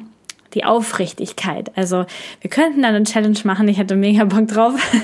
die 0.55 0.63
Aufrichtigkeit. 0.63 1.71
Also 1.75 2.05
wir 2.41 2.49
könnten 2.49 2.81
dann 2.81 2.95
eine 2.95 3.05
Challenge 3.05 3.37
machen. 3.43 3.67
Ich 3.67 3.77
hätte 3.77 3.95
mega 3.95 4.23
Bock 4.25 4.47
drauf. 4.47 4.73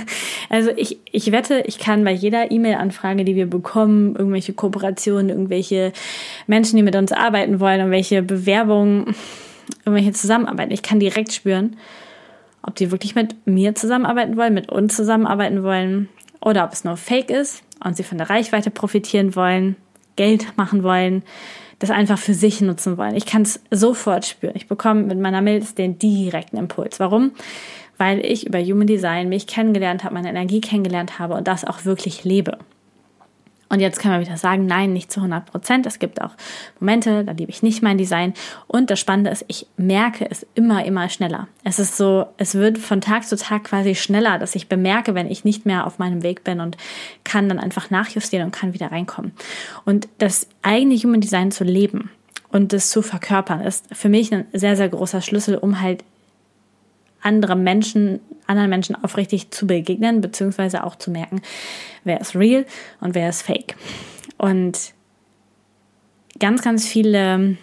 Also 0.49 0.69
ich, 0.75 0.97
ich 1.09 1.31
wette, 1.31 1.63
ich 1.65 1.79
kann 1.79 2.03
bei 2.03 2.11
jeder 2.11 2.51
E-Mail-Anfrage, 2.51 3.23
die 3.23 3.37
wir 3.37 3.49
bekommen, 3.49 4.17
irgendwelche 4.17 4.51
Kooperationen, 4.51 5.29
irgendwelche 5.29 5.93
Menschen, 6.45 6.75
die 6.75 6.83
mit 6.83 6.97
uns 6.97 7.13
arbeiten 7.13 7.61
wollen, 7.61 7.79
irgendwelche 7.79 8.21
Bewerbungen, 8.21 9.15
irgendwelche 9.85 10.11
Zusammenarbeiten, 10.11 10.73
ich 10.73 10.81
kann 10.81 10.99
direkt 10.99 11.31
spüren, 11.31 11.77
ob 12.63 12.75
die 12.75 12.91
wirklich 12.91 13.15
mit 13.15 13.47
mir 13.47 13.75
zusammenarbeiten 13.75 14.35
wollen, 14.35 14.53
mit 14.53 14.69
uns 14.69 14.93
zusammenarbeiten 14.93 15.63
wollen 15.63 16.09
oder 16.41 16.65
ob 16.65 16.73
es 16.73 16.83
nur 16.83 16.97
Fake 16.97 17.29
ist 17.29 17.63
und 17.81 17.95
sie 17.95 18.03
von 18.03 18.17
der 18.17 18.29
Reichweite 18.29 18.71
profitieren 18.71 19.37
wollen, 19.37 19.77
Geld 20.17 20.57
machen 20.57 20.83
wollen, 20.83 21.23
das 21.81 21.89
einfach 21.89 22.19
für 22.19 22.35
sich 22.35 22.61
nutzen 22.61 22.97
wollen. 22.97 23.15
Ich 23.15 23.25
kann 23.25 23.41
es 23.41 23.59
sofort 23.71 24.25
spüren. 24.25 24.53
Ich 24.55 24.67
bekomme 24.67 25.01
mit 25.01 25.19
meiner 25.19 25.41
Milz 25.41 25.73
den 25.73 25.97
direkten 25.97 26.57
Impuls. 26.57 26.99
Warum? 26.99 27.31
Weil 27.97 28.23
ich 28.23 28.45
über 28.45 28.61
Human 28.61 28.85
Design 28.85 29.29
mich 29.29 29.47
kennengelernt 29.47 30.03
habe, 30.03 30.13
meine 30.13 30.29
Energie 30.29 30.61
kennengelernt 30.61 31.17
habe 31.17 31.33
und 31.33 31.47
das 31.47 31.65
auch 31.65 31.83
wirklich 31.83 32.23
lebe. 32.23 32.59
Und 33.71 33.79
jetzt 33.79 33.99
kann 33.99 34.11
man 34.11 34.19
wieder 34.19 34.35
sagen, 34.35 34.65
nein, 34.65 34.91
nicht 34.91 35.13
zu 35.13 35.21
100 35.21 35.45
Prozent. 35.45 35.85
Es 35.85 35.97
gibt 35.97 36.21
auch 36.21 36.31
Momente, 36.81 37.23
da 37.23 37.31
liebe 37.31 37.51
ich 37.51 37.63
nicht 37.63 37.81
mein 37.81 37.97
Design. 37.97 38.33
Und 38.67 38.89
das 38.89 38.99
Spannende 38.99 39.31
ist, 39.31 39.45
ich 39.47 39.65
merke 39.77 40.29
es 40.29 40.45
immer, 40.55 40.83
immer 40.83 41.07
schneller. 41.07 41.47
Es 41.63 41.79
ist 41.79 41.95
so, 41.95 42.25
es 42.35 42.53
wird 42.53 42.77
von 42.77 42.99
Tag 42.99 43.23
zu 43.23 43.37
Tag 43.37 43.63
quasi 43.63 43.95
schneller, 43.95 44.39
dass 44.39 44.55
ich 44.55 44.67
bemerke, 44.67 45.15
wenn 45.15 45.31
ich 45.31 45.45
nicht 45.45 45.65
mehr 45.65 45.87
auf 45.87 45.99
meinem 45.99 46.21
Weg 46.21 46.43
bin 46.43 46.59
und 46.59 46.75
kann 47.23 47.47
dann 47.47 47.59
einfach 47.59 47.89
nachjustieren 47.89 48.47
und 48.47 48.51
kann 48.51 48.73
wieder 48.73 48.91
reinkommen. 48.91 49.31
Und 49.85 50.09
das 50.17 50.47
eigene 50.63 50.95
Human 50.95 51.21
Design 51.21 51.51
zu 51.51 51.63
leben 51.63 52.09
und 52.49 52.73
das 52.73 52.89
zu 52.89 53.01
verkörpern, 53.01 53.61
ist 53.61 53.85
für 53.93 54.09
mich 54.09 54.33
ein 54.33 54.47
sehr, 54.51 54.75
sehr 54.75 54.89
großer 54.89 55.21
Schlüssel, 55.21 55.55
um 55.55 55.79
halt 55.79 56.03
andere 57.21 57.55
Menschen, 57.55 58.19
anderen 58.47 58.69
Menschen 58.69 59.01
aufrichtig 59.01 59.51
zu 59.51 59.67
begegnen, 59.67 60.21
beziehungsweise 60.21 60.83
auch 60.83 60.95
zu 60.95 61.11
merken, 61.11 61.41
wer 62.03 62.19
ist 62.19 62.35
real 62.35 62.65
und 62.99 63.15
wer 63.15 63.29
ist 63.29 63.43
fake. 63.43 63.75
Und 64.37 64.93
ganz, 66.39 66.61
ganz 66.61 66.87
viele 66.87 67.57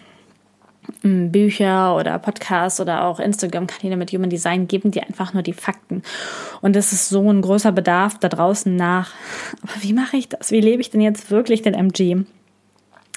hm, 1.01 1.31
Bücher 1.31 1.95
oder 1.95 2.17
Podcasts 2.19 2.79
oder 2.79 3.03
auch 3.03 3.19
Instagram-Kanäle 3.19 3.97
mit 3.97 4.11
Human 4.11 4.29
Design 4.29 4.67
geben 4.67 4.91
dir 4.91 5.03
einfach 5.03 5.33
nur 5.33 5.43
die 5.43 5.53
Fakten. 5.53 6.03
Und 6.61 6.75
es 6.75 6.93
ist 6.93 7.09
so 7.09 7.29
ein 7.29 7.41
großer 7.41 7.71
Bedarf 7.71 8.17
da 8.17 8.29
draußen 8.29 8.75
nach, 8.75 9.11
aber 9.61 9.83
wie 9.83 9.93
mache 9.93 10.17
ich 10.17 10.29
das? 10.29 10.51
Wie 10.51 10.61
lebe 10.61 10.81
ich 10.81 10.89
denn 10.89 11.01
jetzt 11.01 11.29
wirklich 11.29 11.61
den 11.61 11.73
MG? 11.73 12.23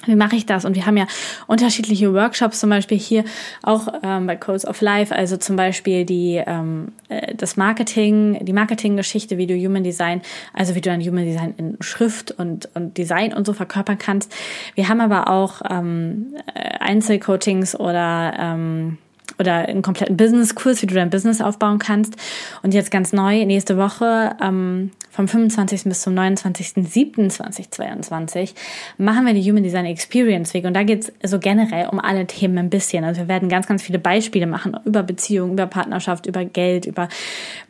Wie 0.05 0.15
mache 0.15 0.35
ich 0.35 0.45
das? 0.45 0.65
Und 0.65 0.75
wir 0.75 0.85
haben 0.85 0.97
ja 0.97 1.07
unterschiedliche 1.47 2.13
Workshops, 2.13 2.59
zum 2.59 2.69
Beispiel 2.69 2.97
hier 2.97 3.23
auch 3.61 3.87
ähm, 4.03 4.27
bei 4.27 4.35
Codes 4.35 4.65
of 4.65 4.81
Life, 4.81 5.15
also 5.15 5.37
zum 5.37 5.55
Beispiel 5.55 6.05
die 6.05 6.41
ähm, 6.45 6.89
äh, 7.09 7.35
das 7.35 7.57
Marketing, 7.57 8.43
die 8.45 8.53
Marketinggeschichte, 8.53 9.37
wie 9.37 9.47
du 9.47 9.55
Human 9.55 9.83
Design, 9.83 10.21
also 10.53 10.75
wie 10.75 10.81
du 10.81 10.89
dann 10.89 11.01
Human 11.01 11.25
Design 11.25 11.53
in 11.57 11.77
Schrift 11.81 12.31
und, 12.31 12.69
und 12.73 12.97
Design 12.97 13.33
und 13.33 13.45
so 13.45 13.53
verkörpern 13.53 13.97
kannst. 13.97 14.33
Wir 14.75 14.89
haben 14.89 15.01
aber 15.01 15.29
auch 15.29 15.61
ähm, 15.69 16.35
äh, 16.53 16.77
Einzelcoachings 16.79 17.79
oder 17.79 18.33
ähm, 18.37 18.97
oder 19.39 19.67
einen 19.67 19.81
kompletten 19.81 20.17
Business-Kurs, 20.17 20.81
wie 20.81 20.87
du 20.87 20.95
dein 20.95 21.09
Business 21.09 21.41
aufbauen 21.41 21.79
kannst. 21.79 22.15
Und 22.61 22.73
jetzt 22.73 22.91
ganz 22.91 23.13
neu, 23.13 23.45
nächste 23.45 23.77
Woche, 23.77 24.35
ähm, 24.41 24.91
vom 25.13 25.27
25. 25.27 25.83
bis 25.83 26.01
zum 26.01 26.15
29.07.2022, 26.15 28.55
machen 28.97 29.27
wir 29.27 29.35
die 29.35 29.47
Human 29.49 29.61
Design 29.61 29.85
Experience 29.85 30.55
Week. 30.55 30.65
Und 30.65 30.73
da 30.73 30.81
geht 30.81 31.13
es 31.19 31.29
so 31.29 31.37
generell 31.39 31.89
um 31.89 31.99
alle 31.99 32.25
Themen 32.25 32.57
ein 32.57 32.71
bisschen. 32.71 33.03
Also 33.03 33.21
wir 33.21 33.27
werden 33.27 33.47
ganz, 33.47 33.67
ganz 33.67 33.83
viele 33.83 33.99
Beispiele 33.99 34.47
machen 34.47 34.75
über 34.85 35.03
Beziehungen, 35.03 35.53
über 35.53 35.67
Partnerschaft, 35.67 36.25
über 36.25 36.45
Geld, 36.45 36.87
über 36.87 37.09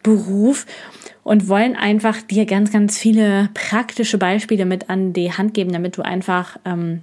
Beruf 0.03 0.65
und 1.23 1.49
wollen 1.49 1.75
einfach 1.75 2.21
dir 2.21 2.45
ganz, 2.45 2.71
ganz 2.71 2.97
viele 2.97 3.49
praktische 3.53 4.17
Beispiele 4.17 4.63
mit 4.65 4.89
an 4.89 5.11
die 5.11 5.33
Hand 5.33 5.53
geben, 5.53 5.73
damit 5.73 5.97
du 5.97 6.01
einfach 6.01 6.57
ähm, 6.63 7.01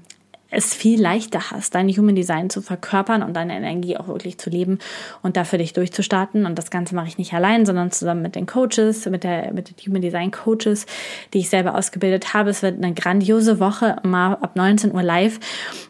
es 0.50 0.75
viel 0.75 1.00
leichter 1.00 1.50
hast, 1.50 1.75
dein 1.75 1.88
Human 1.88 2.14
Design 2.14 2.50
zu 2.50 2.61
verkörpern 2.61 3.23
und 3.23 3.35
deine 3.35 3.57
Energie 3.57 3.97
auch 3.97 4.09
wirklich 4.09 4.38
zu 4.38 4.50
leben 4.50 4.78
und 5.23 5.37
dafür 5.37 5.59
dich 5.59 5.73
durchzustarten. 5.73 6.47
Und 6.47 6.59
das 6.59 6.71
Ganze 6.71 6.95
mache 6.95 7.09
ich 7.09 7.19
nicht 7.19 7.33
allein, 7.33 7.66
sondern 7.66 7.90
zusammen 7.90 8.23
mit 8.23 8.35
den 8.35 8.47
Coaches, 8.47 9.07
mit 9.07 9.25
der, 9.25 9.52
mit 9.52 9.71
den 9.71 9.87
Human 9.87 10.02
Design 10.02 10.30
Coaches, 10.30 10.87
die 11.33 11.38
ich 11.38 11.50
selber 11.50 11.75
ausgebildet 11.76 12.35
habe. 12.35 12.50
Es 12.50 12.62
wird 12.62 12.83
eine 12.83 12.95
grandiose 12.95 13.61
Woche, 13.61 13.97
mal 14.02 14.35
ab 14.35 14.57
19 14.57 14.92
Uhr 14.92 15.02
live. 15.02 15.38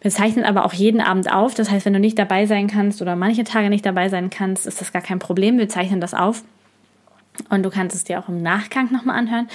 Wir 0.02 0.10
zeichnen 0.10 0.44
aber 0.44 0.64
auch 0.64 0.72
jeden 0.72 1.00
Abend 1.00 1.32
auf. 1.32 1.54
Das 1.54 1.70
heißt, 1.70 1.86
wenn 1.86 1.94
du 1.94 2.00
nicht 2.00 2.18
dabei 2.18 2.46
sein 2.46 2.66
kannst 2.66 3.00
oder 3.02 3.16
manche 3.16 3.44
Tage 3.44 3.70
nicht 3.70 3.86
dabei 3.86 4.08
sein 4.08 4.30
kannst, 4.30 4.66
ist 4.66 4.80
das 4.80 4.92
gar 4.92 5.02
kein 5.02 5.18
Problem. 5.18 5.58
Wir 5.58 5.68
zeichnen 5.68 6.00
das 6.00 6.14
auf. 6.14 6.42
Und 7.48 7.62
du 7.62 7.70
kannst 7.70 7.96
es 7.96 8.04
dir 8.04 8.18
auch 8.18 8.28
im 8.28 8.42
Nachgang 8.42 8.92
nochmal 8.92 9.16
anhören. 9.16 9.48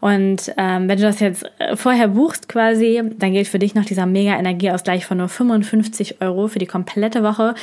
Und 0.00 0.52
ähm, 0.56 0.88
wenn 0.88 0.98
du 0.98 1.04
das 1.04 1.20
jetzt 1.20 1.44
äh, 1.58 1.76
vorher 1.76 2.08
buchst 2.08 2.48
quasi, 2.48 3.02
dann 3.18 3.32
gilt 3.32 3.48
für 3.48 3.58
dich 3.58 3.74
noch 3.74 3.84
dieser 3.84 4.06
Mega-Energieausgleich 4.06 5.06
von 5.06 5.18
nur 5.18 5.28
55 5.28 6.20
Euro 6.20 6.48
für 6.48 6.58
die 6.58 6.66
komplette 6.66 7.22
Woche. 7.22 7.54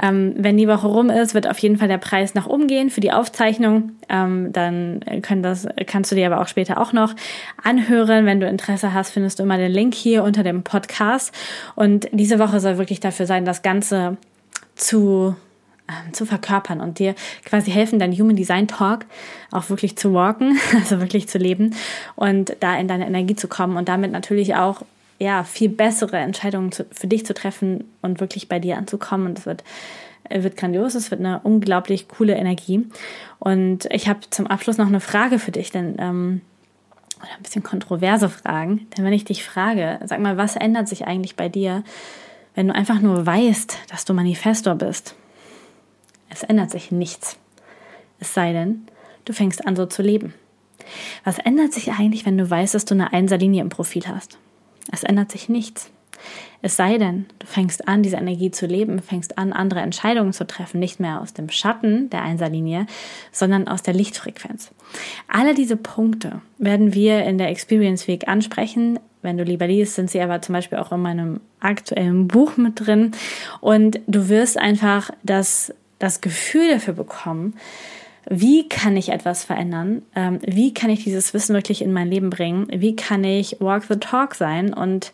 Ähm, 0.00 0.34
wenn 0.36 0.56
die 0.56 0.68
Woche 0.68 0.86
rum 0.86 1.10
ist, 1.10 1.34
wird 1.34 1.48
auf 1.48 1.58
jeden 1.58 1.78
Fall 1.78 1.88
der 1.88 1.98
Preis 1.98 2.34
nach 2.34 2.46
oben 2.46 2.66
gehen 2.66 2.90
für 2.90 3.00
die 3.00 3.12
Aufzeichnung. 3.12 3.92
Ähm, 4.08 4.52
dann 4.52 5.00
können 5.22 5.42
das, 5.42 5.66
kannst 5.86 6.12
du 6.12 6.16
dir 6.16 6.26
aber 6.26 6.40
auch 6.40 6.48
später 6.48 6.80
auch 6.80 6.92
noch 6.92 7.14
anhören. 7.62 8.26
Wenn 8.26 8.40
du 8.40 8.48
Interesse 8.48 8.94
hast, 8.94 9.10
findest 9.10 9.38
du 9.38 9.42
immer 9.42 9.56
den 9.56 9.72
Link 9.72 9.94
hier 9.94 10.24
unter 10.24 10.42
dem 10.42 10.62
Podcast. 10.62 11.34
Und 11.74 12.08
diese 12.12 12.38
Woche 12.38 12.60
soll 12.60 12.78
wirklich 12.78 13.00
dafür 13.00 13.26
sein, 13.26 13.44
das 13.44 13.62
Ganze 13.62 14.16
zu 14.74 15.34
ähm, 15.88 16.12
zu 16.12 16.26
verkörpern 16.26 16.80
und 16.80 16.98
dir 16.98 17.14
quasi 17.44 17.70
helfen, 17.70 17.98
dein 17.98 18.12
Human 18.12 18.36
Design 18.36 18.68
Talk 18.68 19.06
auch 19.50 19.70
wirklich 19.70 19.96
zu 19.96 20.12
walken, 20.14 20.58
also 20.74 21.00
wirklich 21.00 21.28
zu 21.28 21.38
leben 21.38 21.74
und 22.16 22.56
da 22.60 22.76
in 22.76 22.88
deine 22.88 23.06
Energie 23.06 23.36
zu 23.36 23.48
kommen 23.48 23.76
und 23.76 23.88
damit 23.88 24.12
natürlich 24.12 24.54
auch 24.54 24.82
ja 25.18 25.42
viel 25.44 25.68
bessere 25.68 26.18
Entscheidungen 26.18 26.72
zu, 26.72 26.86
für 26.92 27.06
dich 27.06 27.26
zu 27.26 27.34
treffen 27.34 27.84
und 28.02 28.20
wirklich 28.20 28.48
bei 28.48 28.58
dir 28.58 28.76
anzukommen. 28.78 29.26
Und 29.26 29.38
es 29.38 29.46
wird 29.46 29.64
wird 30.30 30.56
grandios, 30.58 30.94
es 30.94 31.10
wird 31.10 31.20
eine 31.20 31.40
unglaublich 31.40 32.06
coole 32.08 32.34
Energie. 32.34 32.86
Und 33.38 33.86
ich 33.90 34.08
habe 34.08 34.20
zum 34.28 34.46
Abschluss 34.46 34.76
noch 34.76 34.86
eine 34.86 35.00
Frage 35.00 35.38
für 35.38 35.52
dich, 35.52 35.70
denn 35.70 35.96
ähm, 35.98 36.40
oder 37.20 37.30
ein 37.36 37.42
bisschen 37.42 37.62
kontroverse 37.62 38.28
Fragen. 38.28 38.86
Denn 38.96 39.04
wenn 39.04 39.12
ich 39.12 39.24
dich 39.24 39.44
frage, 39.44 39.98
sag 40.04 40.20
mal, 40.20 40.36
was 40.36 40.56
ändert 40.56 40.88
sich 40.88 41.06
eigentlich 41.06 41.34
bei 41.34 41.48
dir, 41.48 41.82
wenn 42.54 42.68
du 42.68 42.74
einfach 42.74 43.00
nur 43.00 43.26
weißt, 43.26 43.78
dass 43.90 44.04
du 44.04 44.14
Manifestor 44.14 44.74
bist? 44.74 45.14
Es 46.28 46.42
ändert 46.42 46.70
sich 46.70 46.90
nichts. 46.90 47.38
Es 48.20 48.34
sei 48.34 48.52
denn, 48.52 48.86
du 49.24 49.32
fängst 49.32 49.66
an 49.66 49.76
so 49.76 49.86
zu 49.86 50.02
leben. 50.02 50.34
Was 51.24 51.38
ändert 51.38 51.72
sich 51.72 51.92
eigentlich, 51.92 52.26
wenn 52.26 52.38
du 52.38 52.48
weißt, 52.48 52.74
dass 52.74 52.84
du 52.84 52.94
eine 52.94 53.12
Einserlinie 53.12 53.62
im 53.62 53.68
Profil 53.68 54.04
hast? 54.06 54.38
Es 54.90 55.04
ändert 55.04 55.30
sich 55.30 55.48
nichts. 55.48 55.90
Es 56.60 56.76
sei 56.76 56.98
denn, 56.98 57.26
du 57.38 57.46
fängst 57.46 57.86
an, 57.86 58.02
diese 58.02 58.16
Energie 58.16 58.50
zu 58.50 58.66
leben, 58.66 59.00
fängst 59.00 59.38
an, 59.38 59.52
andere 59.52 59.80
Entscheidungen 59.80 60.32
zu 60.32 60.46
treffen, 60.46 60.80
nicht 60.80 60.98
mehr 60.98 61.20
aus 61.20 61.32
dem 61.32 61.50
Schatten 61.50 62.10
der 62.10 62.22
Einserlinie, 62.22 62.86
sondern 63.30 63.68
aus 63.68 63.82
der 63.82 63.94
Lichtfrequenz. 63.94 64.72
Alle 65.28 65.54
diese 65.54 65.76
Punkte 65.76 66.40
werden 66.58 66.94
wir 66.94 67.24
in 67.24 67.38
der 67.38 67.50
Experience 67.50 68.08
Week 68.08 68.26
ansprechen. 68.26 68.98
Wenn 69.22 69.38
du 69.38 69.44
lieber 69.44 69.68
liest, 69.68 69.94
sind 69.94 70.10
sie 70.10 70.20
aber 70.20 70.42
zum 70.42 70.54
Beispiel 70.54 70.78
auch 70.78 70.90
in 70.90 71.00
meinem 71.00 71.40
aktuellen 71.60 72.26
Buch 72.26 72.56
mit 72.56 72.84
drin. 72.84 73.12
Und 73.60 74.00
du 74.08 74.28
wirst 74.28 74.58
einfach 74.58 75.10
das 75.22 75.72
das 75.98 76.20
Gefühl 76.20 76.70
dafür 76.70 76.94
bekommen, 76.94 77.54
wie 78.30 78.68
kann 78.68 78.96
ich 78.96 79.08
etwas 79.08 79.44
verändern? 79.44 80.02
Ähm, 80.14 80.38
wie 80.46 80.74
kann 80.74 80.90
ich 80.90 81.04
dieses 81.04 81.32
Wissen 81.32 81.54
wirklich 81.54 81.80
in 81.80 81.92
mein 81.92 82.10
Leben 82.10 82.30
bringen? 82.30 82.66
Wie 82.70 82.94
kann 82.94 83.24
ich 83.24 83.56
walk 83.60 83.84
the 83.88 83.96
talk 83.96 84.34
sein 84.34 84.74
und 84.74 85.12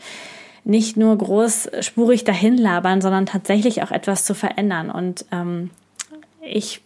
nicht 0.65 0.97
nur 0.97 1.17
großspurig 1.17 2.25
dahin 2.25 2.57
labern, 2.57 3.01
sondern 3.01 3.27
tatsächlich 3.27 3.83
auch 3.83 3.93
etwas 3.93 4.25
zu 4.25 4.35
verändern? 4.35 4.91
Und 4.91 5.27
ähm, 5.31 5.71
ich 6.43 6.81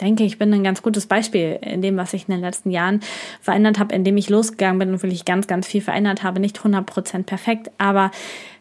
denke, 0.00 0.24
ich 0.24 0.38
bin 0.38 0.52
ein 0.52 0.64
ganz 0.64 0.82
gutes 0.82 1.06
Beispiel 1.06 1.58
in 1.60 1.82
dem, 1.82 1.96
was 1.96 2.14
ich 2.14 2.28
in 2.28 2.34
den 2.34 2.40
letzten 2.40 2.70
Jahren 2.70 3.00
verändert 3.40 3.78
habe, 3.78 3.94
indem 3.94 4.16
ich 4.16 4.30
losgegangen 4.30 4.78
bin 4.78 4.90
und 4.90 5.02
wirklich 5.02 5.24
ganz, 5.24 5.46
ganz 5.46 5.66
viel 5.66 5.82
verändert 5.82 6.22
habe. 6.22 6.40
Nicht 6.40 6.58
100% 6.58 7.24
perfekt, 7.24 7.70
aber 7.78 8.10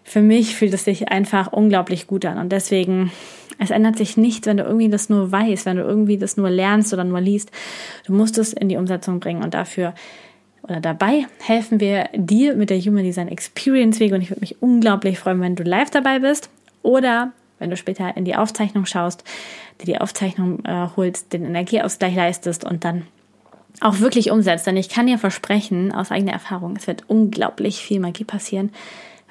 für 0.04 0.22
mich 0.22 0.56
fühlt 0.56 0.74
es 0.74 0.84
sich 0.84 1.10
einfach 1.10 1.52
unglaublich 1.52 2.08
gut 2.08 2.26
an. 2.26 2.38
Und 2.38 2.52
deswegen, 2.52 3.12
es 3.58 3.72
ändert 3.72 3.98
sich 3.98 4.18
nichts, 4.18 4.48
wenn 4.48 4.58
du 4.58 4.64
irgendwie 4.64 4.90
das 4.90 5.10
nur 5.10 5.32
weißt, 5.32 5.66
wenn 5.66 5.78
du 5.78 5.84
irgendwie 5.84 6.18
das 6.18 6.38
nur 6.38 6.50
lernst 6.50 6.94
oder 6.94 7.04
nur 7.04 7.22
liest. 7.22 7.52
Du 8.06 8.14
musst 8.14 8.38
es 8.38 8.54
in 8.54 8.70
die 8.70 8.78
Umsetzung 8.78 9.20
bringen 9.20 9.44
und 9.44 9.54
dafür 9.54 9.94
oder 10.64 10.80
dabei 10.80 11.26
helfen 11.42 11.82
wir 11.82 12.10
dir 12.14 12.56
mit 12.56 12.70
der 12.70 12.80
Human 12.80 13.04
Design 13.04 13.28
Experience 13.28 14.00
Weg 14.00 14.14
und 14.14 14.22
ich 14.22 14.30
würde 14.30 14.40
mich 14.40 14.62
unglaublich 14.62 15.20
freuen, 15.20 15.42
wenn 15.42 15.56
du 15.56 15.64
live 15.64 15.90
dabei 15.90 16.20
bist 16.20 16.50
oder 16.84 17.34
wenn 17.60 17.70
du 17.70 17.78
später 17.78 18.16
in 18.16 18.26
die 18.26 18.36
Aufzeichnung 18.36 18.86
schaust, 18.86 19.24
dir 19.82 19.86
die 19.86 19.98
Aufzeichnung 20.00 20.64
äh, 20.66 20.88
holst, 20.96 21.34
den 21.34 21.46
Energieausgleich 21.46 22.16
leistest 22.16 22.64
und 22.64 22.86
dann 22.86 23.04
auch 23.82 24.00
wirklich 24.00 24.32
umsetzt. 24.32 24.66
Denn 24.66 24.78
ich 24.78 24.90
kann 24.90 25.08
dir 25.08 25.18
versprechen, 25.18 25.92
aus 25.92 26.12
eigener 26.12 26.34
Erfahrung, 26.34 26.76
es 26.78 26.88
wird 26.88 27.04
unglaublich 27.08 27.84
viel 27.84 28.00
Magie 28.00 28.24
passieren, 28.24 28.72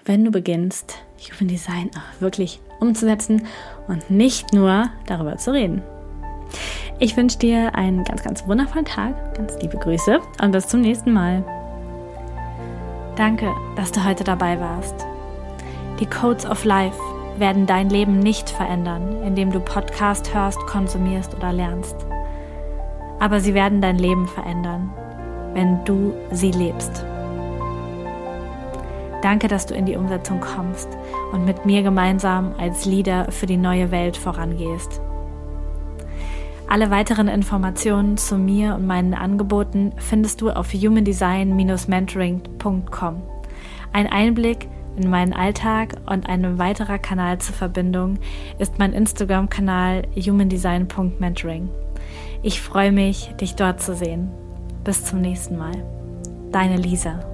wenn 0.04 0.24
du 0.24 0.30
beginnst, 0.30 0.98
Human 1.30 1.48
Design 1.48 1.90
auch 1.96 2.20
wirklich 2.20 2.60
umzusetzen 2.80 3.46
und 3.88 4.10
nicht 4.10 4.52
nur 4.52 4.90
darüber 5.06 5.36
zu 5.36 5.52
reden. 5.52 5.82
Ich 6.98 7.16
wünsche 7.16 7.38
dir 7.38 7.74
einen 7.74 8.04
ganz, 8.04 8.22
ganz 8.22 8.46
wundervollen 8.46 8.84
Tag, 8.84 9.34
ganz 9.34 9.56
liebe 9.60 9.78
Grüße 9.78 10.20
und 10.40 10.52
bis 10.52 10.68
zum 10.68 10.80
nächsten 10.80 11.12
Mal. 11.12 11.44
Danke, 13.16 13.52
dass 13.76 13.92
du 13.92 14.04
heute 14.04 14.24
dabei 14.24 14.58
warst. 14.58 15.06
Die 16.00 16.06
Codes 16.06 16.46
of 16.46 16.64
Life 16.64 16.98
werden 17.38 17.66
dein 17.66 17.88
Leben 17.88 18.18
nicht 18.18 18.50
verändern, 18.50 19.22
indem 19.24 19.52
du 19.52 19.60
Podcast 19.60 20.34
hörst, 20.34 20.60
konsumierst 20.66 21.34
oder 21.34 21.52
lernst. 21.52 21.96
Aber 23.20 23.40
sie 23.40 23.54
werden 23.54 23.80
dein 23.80 23.98
Leben 23.98 24.26
verändern, 24.26 24.92
wenn 25.54 25.84
du 25.84 26.14
sie 26.32 26.50
lebst. 26.50 27.04
Danke, 29.22 29.48
dass 29.48 29.66
du 29.66 29.74
in 29.74 29.86
die 29.86 29.96
Umsetzung 29.96 30.40
kommst 30.40 30.88
und 31.32 31.44
mit 31.44 31.64
mir 31.64 31.82
gemeinsam 31.82 32.54
als 32.58 32.84
Leader 32.84 33.30
für 33.30 33.46
die 33.46 33.56
neue 33.56 33.90
Welt 33.90 34.16
vorangehst. 34.16 35.00
Alle 36.68 36.90
weiteren 36.90 37.28
Informationen 37.28 38.16
zu 38.16 38.36
mir 38.36 38.74
und 38.74 38.86
meinen 38.86 39.14
Angeboten 39.14 39.92
findest 39.96 40.40
du 40.40 40.50
auf 40.50 40.72
humandesign-mentoring.com. 40.72 43.22
Ein 43.92 44.06
Einblick 44.06 44.68
in 44.96 45.10
meinen 45.10 45.34
Alltag 45.34 45.94
und 46.06 46.28
ein 46.28 46.58
weiterer 46.58 46.98
Kanal 46.98 47.38
zur 47.38 47.54
Verbindung 47.54 48.18
ist 48.58 48.78
mein 48.78 48.92
Instagram-Kanal 48.92 50.08
humandesign.mentoring. 50.16 51.68
Ich 52.42 52.60
freue 52.60 52.90
mich, 52.90 53.32
dich 53.40 53.54
dort 53.54 53.80
zu 53.80 53.94
sehen. 53.94 54.32
Bis 54.82 55.04
zum 55.04 55.20
nächsten 55.20 55.56
Mal. 55.56 55.84
Deine 56.50 56.76
Lisa. 56.76 57.31